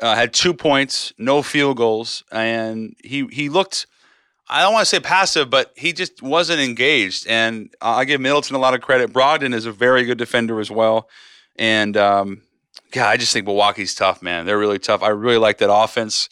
[0.00, 3.86] uh, had two points, no field goals, and he he looked.
[4.52, 7.26] I don't want to say passive, but he just wasn't engaged.
[7.28, 9.12] And I give Middleton a lot of credit.
[9.12, 11.08] Brogdon is a very good defender as well.
[11.56, 12.42] And um,
[12.92, 14.46] yeah, I just think Milwaukee's tough, man.
[14.46, 15.02] They're really tough.
[15.04, 16.28] I really like that offense.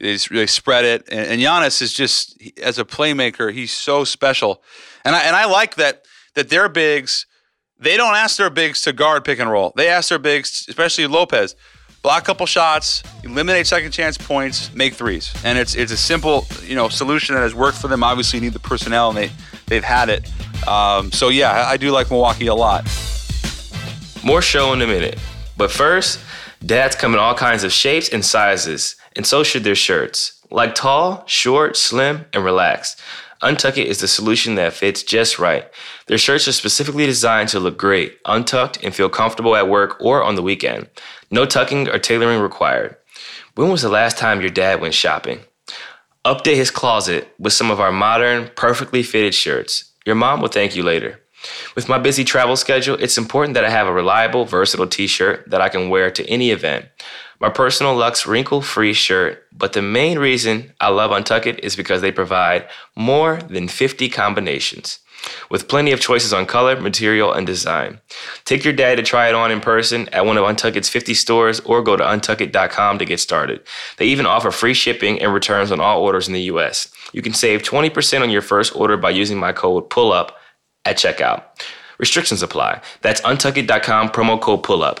[0.00, 1.08] They really spread it.
[1.10, 4.62] And, and Giannis is just as a playmaker, he's so special.
[5.04, 6.04] And I and I like that
[6.34, 7.26] that their bigs,
[7.78, 9.72] they don't ask their bigs to guard pick and roll.
[9.76, 11.54] They ask their bigs, especially Lopez,
[12.02, 15.32] block a couple shots, eliminate second chance points, make threes.
[15.44, 18.02] And it's it's a simple, you know, solution that has worked for them.
[18.02, 19.30] Obviously, you need the personnel, and they
[19.66, 20.30] they've had it.
[20.66, 22.84] Um, so yeah, I do like Milwaukee a lot.
[24.24, 25.18] More show in a minute,
[25.56, 26.20] but first,
[26.64, 30.40] dads come in all kinds of shapes and sizes and so should their shirts.
[30.50, 33.02] Like tall, short, slim, and relaxed.
[33.42, 35.70] Untuckit is the solution that fits just right.
[36.06, 40.24] Their shirts are specifically designed to look great, untucked, and feel comfortable at work or
[40.24, 40.88] on the weekend.
[41.30, 42.96] No tucking or tailoring required.
[43.54, 45.40] When was the last time your dad went shopping?
[46.24, 49.92] Update his closet with some of our modern, perfectly fitted shirts.
[50.04, 51.20] Your mom will thank you later.
[51.76, 55.48] With my busy travel schedule, it's important that I have a reliable, versatile t shirt
[55.48, 56.86] that I can wear to any event
[57.40, 62.00] my personal Lux wrinkle free shirt, but the main reason I love Untuckit is because
[62.00, 64.98] they provide more than 50 combinations
[65.50, 68.00] with plenty of choices on color, material, and design.
[68.44, 71.60] Take your dad to try it on in person at one of Untuckit's 50 stores
[71.60, 73.60] or go to untuckit.com to get started.
[73.96, 76.88] They even offer free shipping and returns on all orders in the US.
[77.12, 80.30] You can save 20% on your first order by using my code PULLUP
[80.84, 81.44] at checkout.
[81.98, 82.80] Restrictions apply.
[83.02, 85.00] That's untuckit.com promo code PULLUP.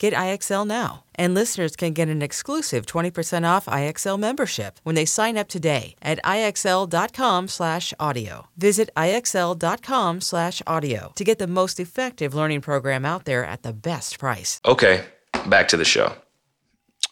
[0.00, 1.04] Get IXL now.
[1.14, 5.94] And listeners can get an exclusive 20% off IXL membership when they sign up today
[6.00, 8.48] at IXL.com/audio.
[8.56, 14.58] Visit IXL.com/audio to get the most effective learning program out there at the best price.
[14.64, 15.04] Okay,
[15.46, 16.14] back to the show.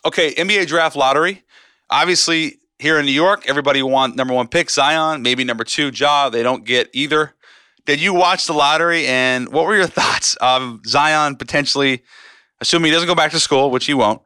[0.07, 1.45] Okay, NBA draft lottery.
[1.91, 6.31] Obviously, here in New York, everybody want number one pick Zion, maybe number two Ja.
[6.31, 7.35] They don't get either.
[7.85, 12.03] Did you watch the lottery and what were your thoughts of Zion potentially?
[12.61, 14.23] Assuming he doesn't go back to school, which he won't,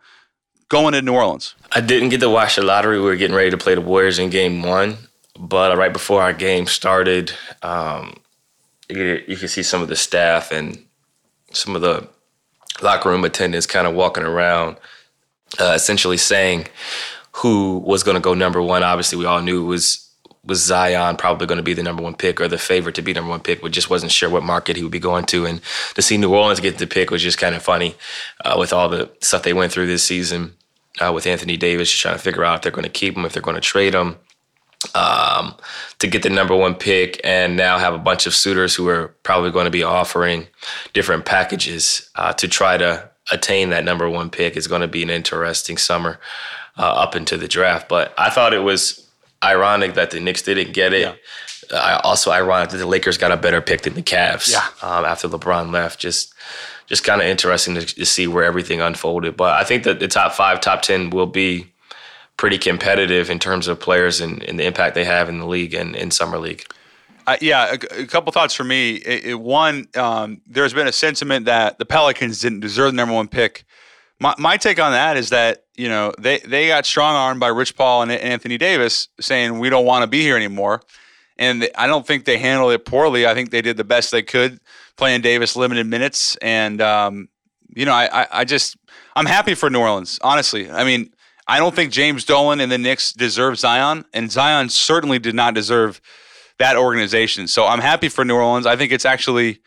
[0.69, 1.55] going to New Orleans?
[1.73, 2.99] I didn't get to watch the lottery.
[2.99, 4.97] We were getting ready to play the Warriors in game one.
[5.39, 8.15] But right before our game started, um,
[8.89, 10.85] you, you could see some of the staff and
[11.53, 12.09] some of the
[12.83, 14.77] locker room attendants kind of walking around,
[15.59, 16.67] uh, essentially saying
[17.37, 18.83] who was going to go number one.
[18.83, 20.02] Obviously, we all knew it was
[20.45, 23.13] was Zion probably going to be the number one pick or the favorite to be
[23.13, 25.47] number one pick, but just wasn't sure what market he would be going to.
[25.47, 25.61] And
[25.95, 27.95] to see New Orleans get the pick was just kind of funny
[28.45, 30.55] uh, with all the stuff they went through this season
[31.01, 33.25] uh, with Anthony Davis, just trying to figure out if they're going to keep him,
[33.25, 34.17] if they're going to trade him.
[34.95, 35.55] um,
[35.99, 39.09] to get the number one pick and now have a bunch of suitors who are
[39.23, 40.47] probably going to be offering
[40.93, 45.03] different packages uh, to try to attain that number one pick is going to be
[45.03, 46.19] an interesting summer
[46.77, 47.89] uh, up into the draft.
[47.89, 49.02] But I thought it was
[49.43, 51.01] ironic that the Knicks didn't get it.
[51.01, 51.15] Yeah.
[51.71, 54.67] Uh, also ironic that the Lakers got a better pick than the Cavs yeah.
[54.83, 55.99] um, after LeBron left.
[56.01, 56.35] Just
[56.87, 59.37] just kind of interesting to, to, see where everything unfolded.
[59.37, 61.73] But I think that the top five, top ten will be
[62.37, 65.75] pretty competitive in terms of players and, and the impact they have in the league
[65.75, 66.65] and in summer league.
[67.27, 68.97] Uh, yeah, a, a, couple thoughts for me.
[68.97, 73.15] It, it, one, um, there's been a sentiment that the Pelicans didn't deserve the number
[73.15, 73.65] one pick.
[74.19, 77.49] My, my take on that is that you know they they got strong armed by
[77.49, 80.83] Rich Paul and Anthony Davis saying we don't want to be here anymore,
[81.39, 83.27] and I don't think they handled it poorly.
[83.27, 84.61] I think they did the best they could
[84.97, 87.29] playing Davis limited minutes, and um,
[87.75, 88.77] you know I, I I just
[89.17, 90.19] I'm happy for New Orleans.
[90.23, 91.13] Honestly, I mean
[91.47, 95.55] I don't think James Dolan and the Knicks deserve Zion, and Zion certainly did not
[95.55, 96.01] deserve
[96.59, 97.49] that organization.
[97.49, 98.67] So I'm happy for New Orleans.
[98.67, 99.61] I think it's actually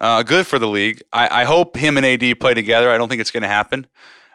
[0.00, 1.02] uh, good for the league.
[1.12, 2.90] I, I, hope him and AD play together.
[2.90, 3.86] I don't think it's going to happen.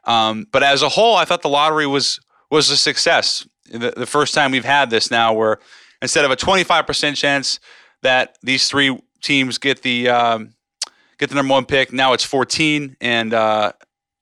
[0.05, 2.19] Um, but as a whole, I thought the lottery was
[2.51, 3.47] was a success.
[3.71, 5.59] The, the first time we've had this now, where
[6.01, 7.59] instead of a 25% chance
[8.03, 10.53] that these three teams get the um,
[11.17, 13.71] get the number one pick, now it's 14, and uh,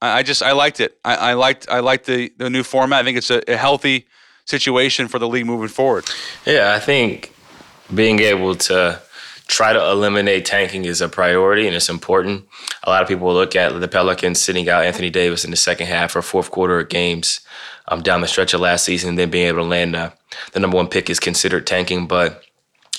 [0.00, 0.98] I just I liked it.
[1.04, 3.00] I, I liked I liked the the new format.
[3.00, 4.06] I think it's a, a healthy
[4.46, 6.04] situation for the league moving forward.
[6.46, 7.34] Yeah, I think
[7.94, 9.00] being able to
[9.46, 12.46] try to eliminate tanking is a priority and it's important.
[12.82, 15.86] A lot of people look at the Pelicans sitting out Anthony Davis in the second
[15.86, 17.40] half or fourth quarter of games
[17.88, 19.94] um, down the stretch of last season, then being able to land
[20.52, 22.06] the number one pick is considered tanking.
[22.06, 22.42] But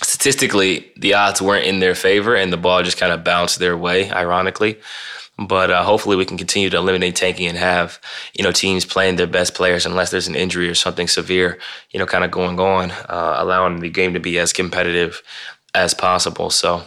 [0.01, 3.77] statistically, the odds weren't in their favor, and the ball just kind of bounced their
[3.77, 4.77] way, ironically.
[5.37, 7.99] But uh, hopefully, we can continue to eliminate tanking and have
[8.33, 11.59] you know teams playing their best players unless there's an injury or something severe,
[11.91, 15.21] you know, kind of going on, uh, allowing the game to be as competitive
[15.75, 16.49] as possible.
[16.49, 16.83] So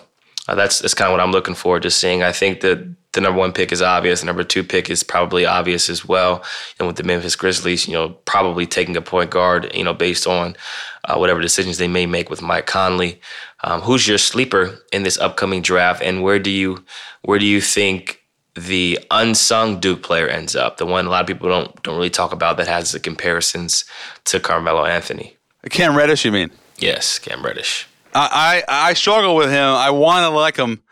[0.49, 1.79] uh, that's that's kind of what I'm looking for.
[1.79, 4.21] Just seeing, I think that the number one pick is obvious.
[4.21, 6.43] The number two pick is probably obvious as well.
[6.79, 10.27] And with the Memphis Grizzlies, you know, probably taking a point guard, you know, based
[10.27, 10.57] on
[11.05, 13.21] uh, whatever decisions they may make with Mike Conley.
[13.65, 16.85] Um, who's your sleeper in this upcoming draft, and where do you
[17.23, 18.23] where do you think
[18.55, 22.11] the unsung Duke player ends up, the one a lot of people don't don't really
[22.11, 23.85] talk about that has the comparisons
[24.25, 25.37] to Carmelo Anthony.
[25.71, 26.51] Cam Reddish, you mean?
[26.79, 27.89] Yes, Cam Reddish.
[28.19, 29.69] I I, I struggle with him.
[29.69, 30.83] I want to like him,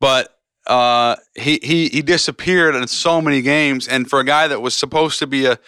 [0.00, 3.88] but uh, he he he disappeared in so many games.
[3.88, 5.58] And for a guy that was supposed to be a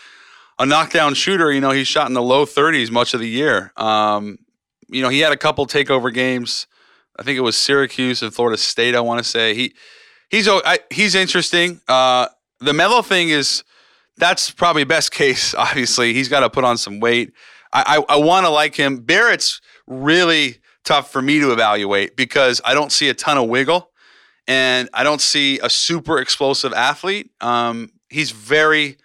[0.59, 3.73] a knockdown shooter, you know, he shot in the low 30s much of the year.
[3.77, 4.39] Um,
[4.89, 6.69] you know, he had a couple takeover games.
[7.19, 8.95] I think it was Syracuse and Florida State.
[8.95, 9.75] I want to say he
[10.31, 11.81] he's I, he's interesting.
[11.89, 12.29] Uh,
[12.61, 13.65] the Melo thing is
[14.17, 15.55] that's probably best case.
[15.55, 17.33] Obviously, he's got to put on some weight.
[17.73, 18.99] I I, I want to like him.
[18.99, 23.91] Barrett's really tough for me to evaluate because I don't see a ton of wiggle,
[24.47, 27.31] and I don't see a super explosive athlete.
[27.41, 28.99] Um, he's very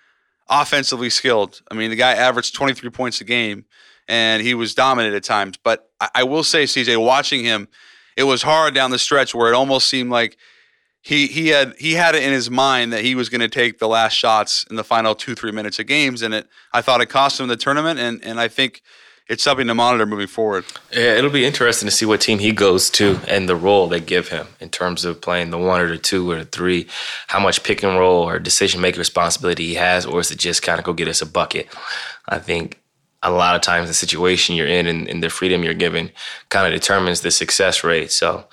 [0.49, 1.61] offensively skilled.
[1.71, 3.65] I mean, the guy averaged 23 points a game,
[4.07, 5.57] and he was dominant at times.
[5.57, 7.67] But I, I will say, CJ, watching him,
[8.17, 10.37] it was hard down the stretch where it almost seemed like
[11.01, 13.79] he he had he had it in his mind that he was going to take
[13.79, 16.99] the last shots in the final two three minutes of games, and it I thought
[16.99, 18.81] it cost him the tournament, and and I think
[19.29, 20.65] it's something to monitor moving forward.
[20.91, 23.99] Yeah, it'll be interesting to see what team he goes to and the role they
[23.99, 26.87] give him in terms of playing the one or the two or the three,
[27.27, 30.63] how much pick and roll or decision making responsibility he has, or is it just
[30.63, 31.67] kind of go get us a bucket?
[32.27, 32.81] I think
[33.21, 36.11] a lot of times the situation you're in and, and the freedom you're given
[36.49, 38.11] kind of determines the success rate.
[38.11, 38.45] So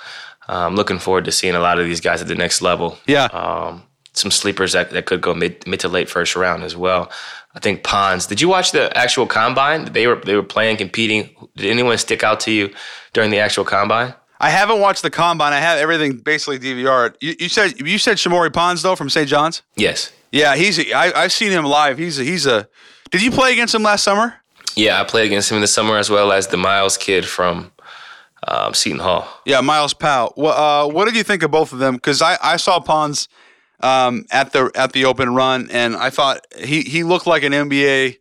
[0.47, 2.99] I'm looking forward to seeing a lot of these guys at the next level.
[3.07, 3.27] Yeah.
[3.27, 7.11] Um, some sleepers that, that could go mid, mid to late first round as well.
[7.57, 8.27] I think Ponds.
[8.27, 9.87] Did you watch the actual combine?
[9.87, 11.31] They were they were playing, competing.
[11.57, 12.73] Did anyone stick out to you
[13.15, 14.15] during the actual combine?
[14.39, 15.55] I haven't watched the combine.
[15.55, 17.17] I have everything basically DVR'd.
[17.23, 19.27] You, you said you said Shamorie Ponds though from St.
[19.27, 19.63] John's.
[19.75, 20.13] Yes.
[20.31, 20.79] Yeah, he's.
[20.79, 21.97] A, I, I've seen him live.
[21.97, 22.69] He's a, he's a.
[23.11, 24.35] Did you play against him last summer?
[24.75, 27.73] Yeah, I played against him in the summer as well as the Myles kid from
[28.47, 29.27] um, Seton Hall.
[29.47, 30.35] Yeah, Myles Powell.
[30.37, 31.95] Well, uh, what did you think of both of them?
[31.95, 33.29] Because I, I saw Ponds
[33.81, 37.53] um, at the at the open run, and I thought he he looked like an
[37.53, 38.19] NBA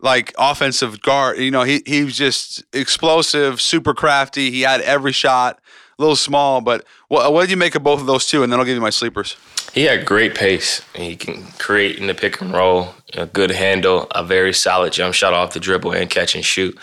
[0.00, 1.38] like offensive guard.
[1.38, 4.50] You know, he he was just explosive, super crafty.
[4.50, 5.60] He had every shot,
[5.98, 8.42] a little small, but what what did you make of both of those two?
[8.42, 9.36] And then I'll give you my sleepers.
[9.72, 10.82] He had great pace.
[10.94, 15.14] He can create in the pick and roll, a good handle, a very solid jump
[15.14, 16.78] shot off the dribble, and catch and shoot.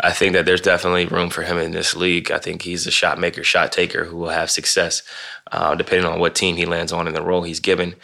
[0.00, 2.30] I think that there's definitely room for him in this league.
[2.30, 5.02] I think he's a shot maker, shot taker who will have success,
[5.50, 7.96] uh, depending on what team he lands on and the role he's given.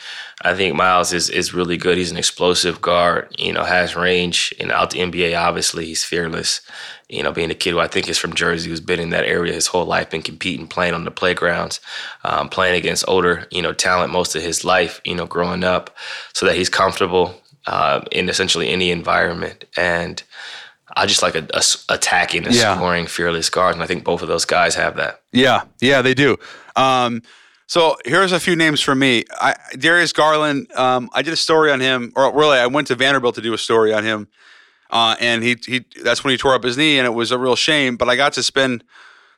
[0.42, 1.96] I think Myles is is really good.
[1.96, 3.34] He's an explosive guard.
[3.38, 4.52] You know, has range.
[4.58, 6.62] And out the NBA, obviously, he's fearless.
[7.08, 9.24] You know, being a kid who I think is from Jersey, who's been in that
[9.24, 11.80] area his whole life, been competing, playing on the playgrounds,
[12.24, 15.00] um, playing against older, you know, talent most of his life.
[15.04, 15.96] You know, growing up,
[16.32, 20.22] so that he's comfortable uh, in essentially any environment and
[20.96, 22.76] I just like a, a attacking and yeah.
[22.76, 25.22] scoring fearless guard, and I think both of those guys have that.
[25.32, 26.36] Yeah, yeah, they do.
[26.76, 27.22] Um,
[27.66, 29.24] so here's a few names for me.
[29.40, 30.70] I, Darius Garland.
[30.76, 33.54] Um, I did a story on him, or really, I went to Vanderbilt to do
[33.54, 34.28] a story on him,
[34.90, 37.38] uh, and he he that's when he tore up his knee, and it was a
[37.38, 37.96] real shame.
[37.96, 38.84] But I got to spend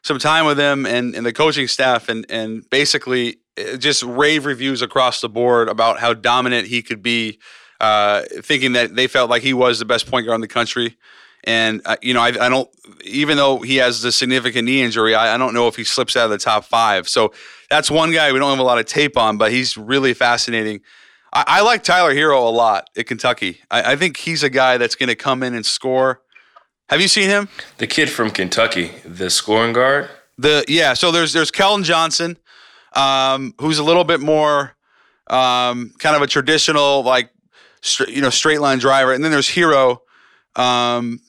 [0.03, 4.45] some time with him and, and the coaching staff, and and basically uh, just rave
[4.45, 7.39] reviews across the board about how dominant he could be.
[7.79, 10.97] Uh, thinking that they felt like he was the best point guard in the country.
[11.45, 12.69] And uh, you know, I, I, don't.
[13.05, 16.17] Even though he has a significant knee injury, I, I, don't know if he slips
[16.17, 17.09] out of the top five.
[17.09, 17.33] So
[17.71, 20.81] that's one guy we don't have a lot of tape on, but he's really fascinating.
[21.33, 23.61] I, I like Tyler Herro a lot at Kentucky.
[23.71, 26.21] I, I think he's a guy that's going to come in and score.
[26.89, 27.49] Have you seen him?
[27.79, 30.09] The kid from Kentucky, the scoring guard.
[30.39, 30.95] The yeah.
[30.95, 32.39] So there's there's Keldon Johnson,
[32.95, 34.77] um, who's a little bit more
[35.29, 37.31] um, kind of a traditional like
[38.07, 39.99] you know straight line driver, and then there's Herro,
[40.55, 41.21] Um,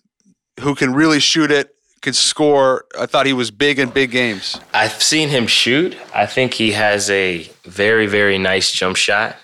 [0.59, 2.85] who can really shoot it, can score.
[2.97, 4.59] I thought he was big in big games.
[4.73, 5.97] I've seen him shoot.
[6.13, 9.35] I think he has a very, very nice jump shot.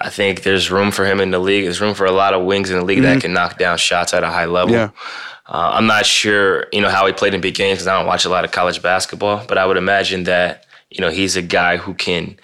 [0.00, 1.64] I think there's room for him in the league.
[1.64, 3.14] There's room for a lot of wings in the league mm-hmm.
[3.14, 4.74] that can knock down shots at a high level.
[4.74, 4.90] Yeah.
[5.46, 8.06] Uh, I'm not sure, you know, how he played in big games because I don't
[8.06, 9.44] watch a lot of college basketball.
[9.46, 12.36] But I would imagine that, you know, he's a guy who can,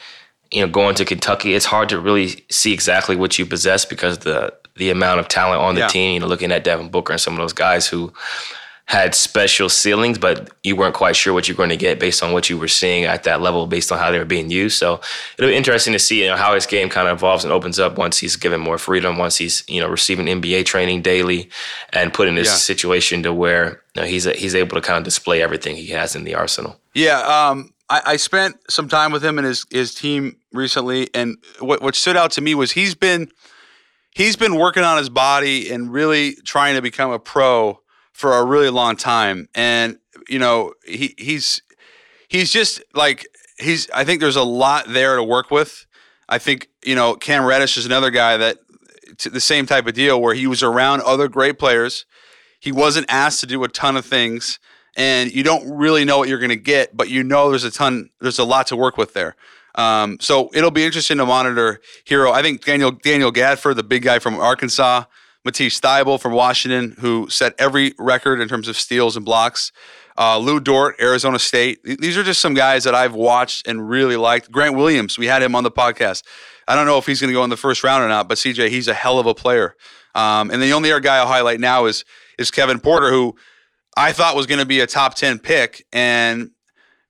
[0.51, 1.55] you know, going to Kentucky.
[1.55, 5.61] It's hard to really see exactly what you possess because the the amount of talent
[5.61, 5.89] on the yeah.
[5.89, 6.15] team.
[6.15, 8.13] You know, looking at Devin Booker and some of those guys who
[8.87, 12.33] had special ceilings, but you weren't quite sure what you're going to get based on
[12.33, 14.77] what you were seeing at that level, based on how they were being used.
[14.77, 15.01] So
[15.39, 17.79] it'll be interesting to see you know, how his game kind of evolves and opens
[17.79, 21.49] up once he's given more freedom, once he's you know receiving NBA training daily,
[21.93, 22.55] and put in this yeah.
[22.55, 25.89] situation to where you know, he's a, he's able to kind of display everything he
[25.89, 26.77] has in the arsenal.
[26.93, 31.39] Yeah, um, I, I spent some time with him and his his team recently, and
[31.61, 33.31] what what stood out to me was he's been
[34.15, 37.81] he's been working on his body and really trying to become a pro
[38.13, 39.49] for a really long time.
[39.55, 39.99] And
[40.29, 41.63] you know, he he's
[42.29, 43.27] he's just like
[43.59, 43.91] he's.
[43.91, 45.87] I think there's a lot there to work with.
[46.29, 48.59] I think you know Cam Reddish is another guy that
[49.25, 52.07] the same type of deal where he was around other great players.
[52.61, 54.61] He wasn't asked to do a ton of things,
[54.97, 57.73] and you don't really know what you're going to get, but you know there's a
[57.73, 59.35] ton, there's a lot to work with there.
[59.75, 62.33] Um, so it'll be interesting to monitor Herro.
[62.33, 65.05] I think Daniel Daniel Gafford, the big guy from Arkansas,
[65.45, 69.73] Matisse Thybulle from Washington, who set every record in terms of steals and blocks.
[70.19, 71.83] Uh, Lu Dort, Arizona State.
[71.85, 74.53] These are just some guys that I've watched and really liked.
[74.53, 76.23] Grant Williams, we had him on the podcast.
[76.69, 78.37] I don't know if he's going to go in the first round or not, but
[78.37, 79.75] CJ, he's a hell of a player.
[80.15, 82.05] Um, and the only other guy I'll highlight now is
[82.39, 83.37] is Kevin Porter, who
[83.97, 86.51] I thought was going to be a top ten pick, and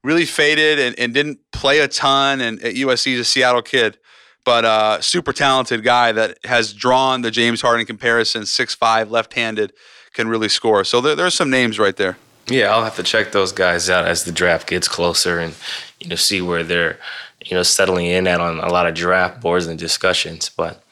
[0.03, 2.41] really faded and, and didn't play a ton.
[2.41, 3.99] And at USC, he's a Seattle kid,
[4.45, 8.47] but uh, super talented guy that has drawn the James Harden comparison.
[8.47, 9.73] Six five, left handed,
[10.13, 10.85] can really score.
[10.85, 12.19] So there, there's some names right there.
[12.49, 15.55] Yeah, I'll have to check those guys out as the draft gets closer and
[16.01, 16.99] you know see where they're
[17.45, 20.49] you know settling in at on a lot of draft boards and discussions.
[20.49, 20.83] But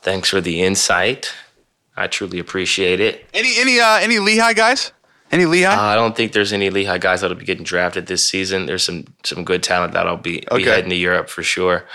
[0.00, 1.32] thanks for the insight.
[1.96, 3.26] I truly appreciate it.
[3.34, 4.92] Any any uh, any Lehigh guys?
[5.34, 5.74] Any Lehigh?
[5.74, 8.66] Uh, I don't think there's any Lehigh guys that'll be getting drafted this season.
[8.66, 10.62] There's some some good talent that'll be, okay.
[10.62, 11.86] be heading to Europe for sure.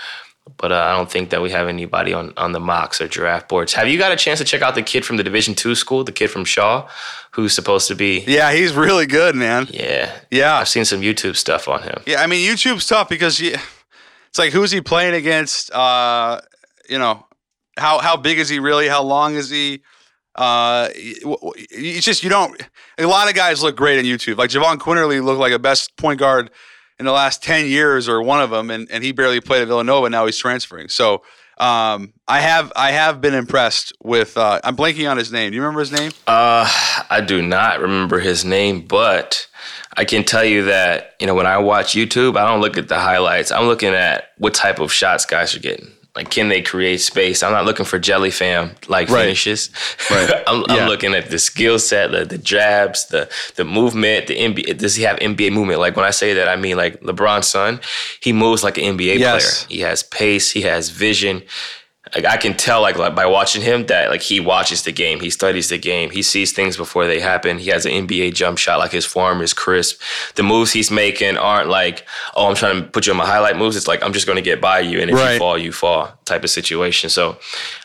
[0.58, 3.48] But uh, I don't think that we have anybody on, on the mocks or draft
[3.48, 3.72] boards.
[3.72, 6.04] Have you got a chance to check out the kid from the Division two school,
[6.04, 6.86] the kid from Shaw,
[7.30, 8.24] who's supposed to be?
[8.26, 9.68] Yeah, he's really good, man.
[9.70, 10.56] Yeah, yeah.
[10.56, 12.02] I've seen some YouTube stuff on him.
[12.06, 15.72] Yeah, I mean YouTube's tough because it's like who's he playing against?
[15.72, 16.42] Uh,
[16.90, 17.26] you know,
[17.78, 18.86] how how big is he really?
[18.86, 19.82] How long is he?
[20.40, 22.58] Uh, it's just you don't.
[22.96, 24.38] A lot of guys look great on YouTube.
[24.38, 26.50] Like Jahvon Quinerly looked like a best point guard
[26.98, 29.68] in the last ten years, or one of them, and, and he barely played at
[29.68, 30.08] Villanova.
[30.08, 30.88] Now he's transferring.
[30.88, 31.22] So
[31.58, 34.38] um, I have I have been impressed with.
[34.38, 35.50] Uh, I'm blanking on his name.
[35.50, 36.12] Do you remember his name?
[36.26, 36.66] Uh,
[37.10, 39.46] I do not remember his name, but
[39.94, 42.88] I can tell you that you know when I watch YouTube, I don't look at
[42.88, 43.52] the highlights.
[43.52, 45.92] I'm looking at what type of shots guys are getting.
[46.16, 47.42] Like, can they create space?
[47.42, 49.22] I'm not looking for jelly fam like right.
[49.22, 49.70] finishes.
[50.10, 50.42] Right.
[50.46, 50.74] I'm, yeah.
[50.74, 54.78] I'm, looking at the skill set, the, the jabs, the the movement, the NBA.
[54.78, 55.78] Does he have NBA movement?
[55.78, 57.80] Like when I say that, I mean like LeBron's son.
[58.20, 59.64] He moves like an NBA yes.
[59.64, 59.68] player.
[59.68, 60.50] He has pace.
[60.50, 61.42] He has vision.
[62.14, 65.20] Like I can tell like, like by watching him that like he watches the game,
[65.20, 67.58] he studies the game, he sees things before they happen.
[67.58, 70.00] He has an NBA jump shot, like his form is crisp.
[70.34, 73.56] The moves he's making aren't like, oh, I'm trying to put you on my highlight
[73.56, 73.76] moves.
[73.76, 75.34] It's like I'm just going to get by you, and if right.
[75.34, 77.10] you fall, you fall type of situation.
[77.10, 77.38] So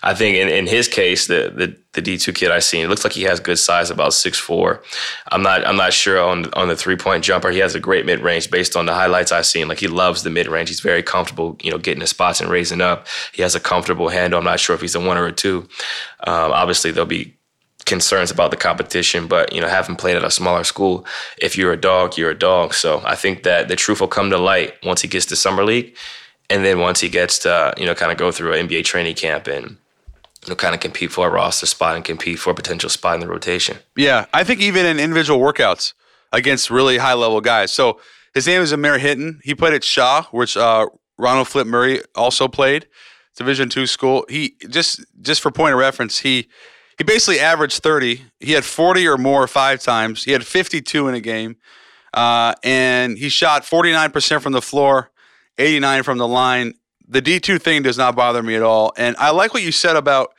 [0.03, 3.03] I think in, in his case, the the D two kid I seen, it looks
[3.03, 4.81] like he has good size, about six four.
[5.31, 7.49] I'm not I'm not sure on on the three point jumper.
[7.49, 9.67] He has a great mid range based on the highlights I've seen.
[9.67, 10.69] Like he loves the mid range.
[10.69, 13.07] He's very comfortable, you know, getting the spots and raising up.
[13.33, 14.39] He has a comfortable handle.
[14.39, 15.67] I'm not sure if he's a one or a two.
[16.27, 17.35] Um, obviously, there'll be
[17.85, 21.05] concerns about the competition, but you know, having played at a smaller school,
[21.37, 22.73] if you're a dog, you're a dog.
[22.73, 25.63] So I think that the truth will come to light once he gets to summer
[25.63, 25.95] league,
[26.49, 29.15] and then once he gets to you know kind of go through an NBA training
[29.15, 29.77] camp and
[30.45, 33.15] you know, kind of compete for a roster spot and compete for a potential spot
[33.15, 33.77] in the rotation.
[33.95, 35.93] Yeah, I think even in individual workouts
[36.31, 37.71] against really high level guys.
[37.71, 37.99] So
[38.33, 39.39] his name is Amir Hinton.
[39.43, 40.87] He played at Shaw, which uh,
[41.17, 42.87] Ronald Flip Murray also played.
[43.35, 44.25] Division two school.
[44.29, 46.47] He just just for point of reference, he
[46.97, 48.23] he basically averaged 30.
[48.39, 50.23] He had 40 or more five times.
[50.23, 51.57] He had 52 in a game.
[52.13, 55.11] Uh, and he shot 49% from the floor,
[55.57, 56.73] 89 from the line.
[57.07, 58.93] The D2 thing does not bother me at all.
[58.97, 60.33] And I like what you said about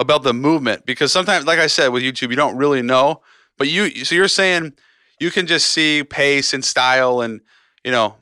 [0.00, 3.22] about the movement because sometimes like I said with YouTube you don't really know,
[3.56, 4.74] but you so you're saying
[5.18, 7.40] you can just see pace and style and
[7.84, 8.14] you know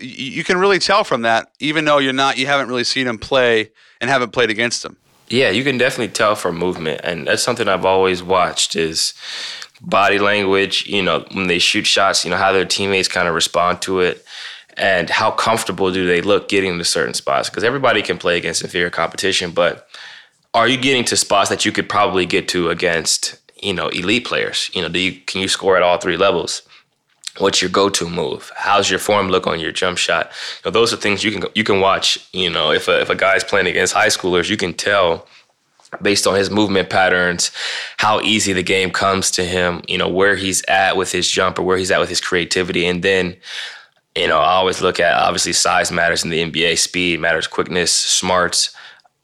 [0.00, 3.18] you can really tell from that, even though you're not, you haven't really seen him
[3.18, 4.96] play and haven't played against him.
[5.28, 9.12] Yeah, you can definitely tell from movement, and that's something I've always watched is
[9.80, 10.86] body language.
[10.86, 14.00] You know, when they shoot shots, you know how their teammates kind of respond to
[14.00, 14.24] it,
[14.78, 17.50] and how comfortable do they look getting to certain spots?
[17.50, 19.88] Because everybody can play against inferior competition, but
[20.54, 24.26] are you getting to spots that you could probably get to against you know elite
[24.26, 24.70] players?
[24.72, 26.62] You know, do you can you score at all three levels?
[27.38, 30.92] what's your go-to move how's your form look on your jump shot you know, those
[30.92, 33.66] are things you can you can watch you know if a, if a guy's playing
[33.66, 35.26] against high schoolers you can tell
[36.02, 37.50] based on his movement patterns
[37.98, 41.58] how easy the game comes to him you know where he's at with his jump
[41.58, 43.36] or where he's at with his creativity and then
[44.18, 47.92] you know i always look at obviously size matters in the nba speed matters quickness
[47.92, 48.74] smarts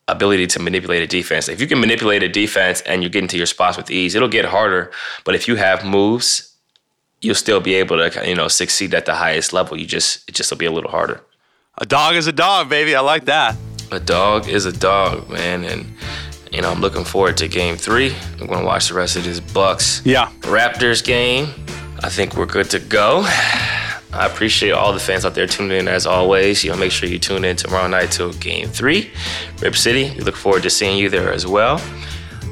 [0.06, 3.36] ability to manipulate a defense if you can manipulate a defense and you get into
[3.38, 4.92] your spots with ease it'll get harder
[5.24, 6.54] but if you have moves
[7.24, 9.76] you'll still be able to you know succeed at the highest level.
[9.76, 11.20] You just it just will be a little harder.
[11.78, 12.94] A dog is a dog, baby.
[12.94, 13.56] I like that.
[13.90, 15.86] A dog is a dog, man, and
[16.52, 18.14] you know I'm looking forward to Game Three.
[18.40, 21.48] I'm going to watch the rest of this Bucks yeah Raptors game.
[22.02, 23.26] I think we're good to go.
[24.14, 26.62] I appreciate all the fans out there tuning in as always.
[26.62, 29.10] You know, make sure you tune in tomorrow night to Game Three,
[29.60, 30.14] Rip City.
[30.16, 31.80] We look forward to seeing you there as well.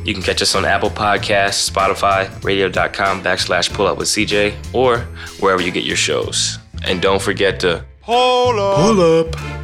[0.04, 4.98] You can catch us on Apple Podcasts, Spotify, radio.com backslash pull up with CJ, or
[5.38, 6.58] wherever you get your shows.
[6.84, 8.76] And don't forget to pull up.
[8.78, 9.61] Pull up.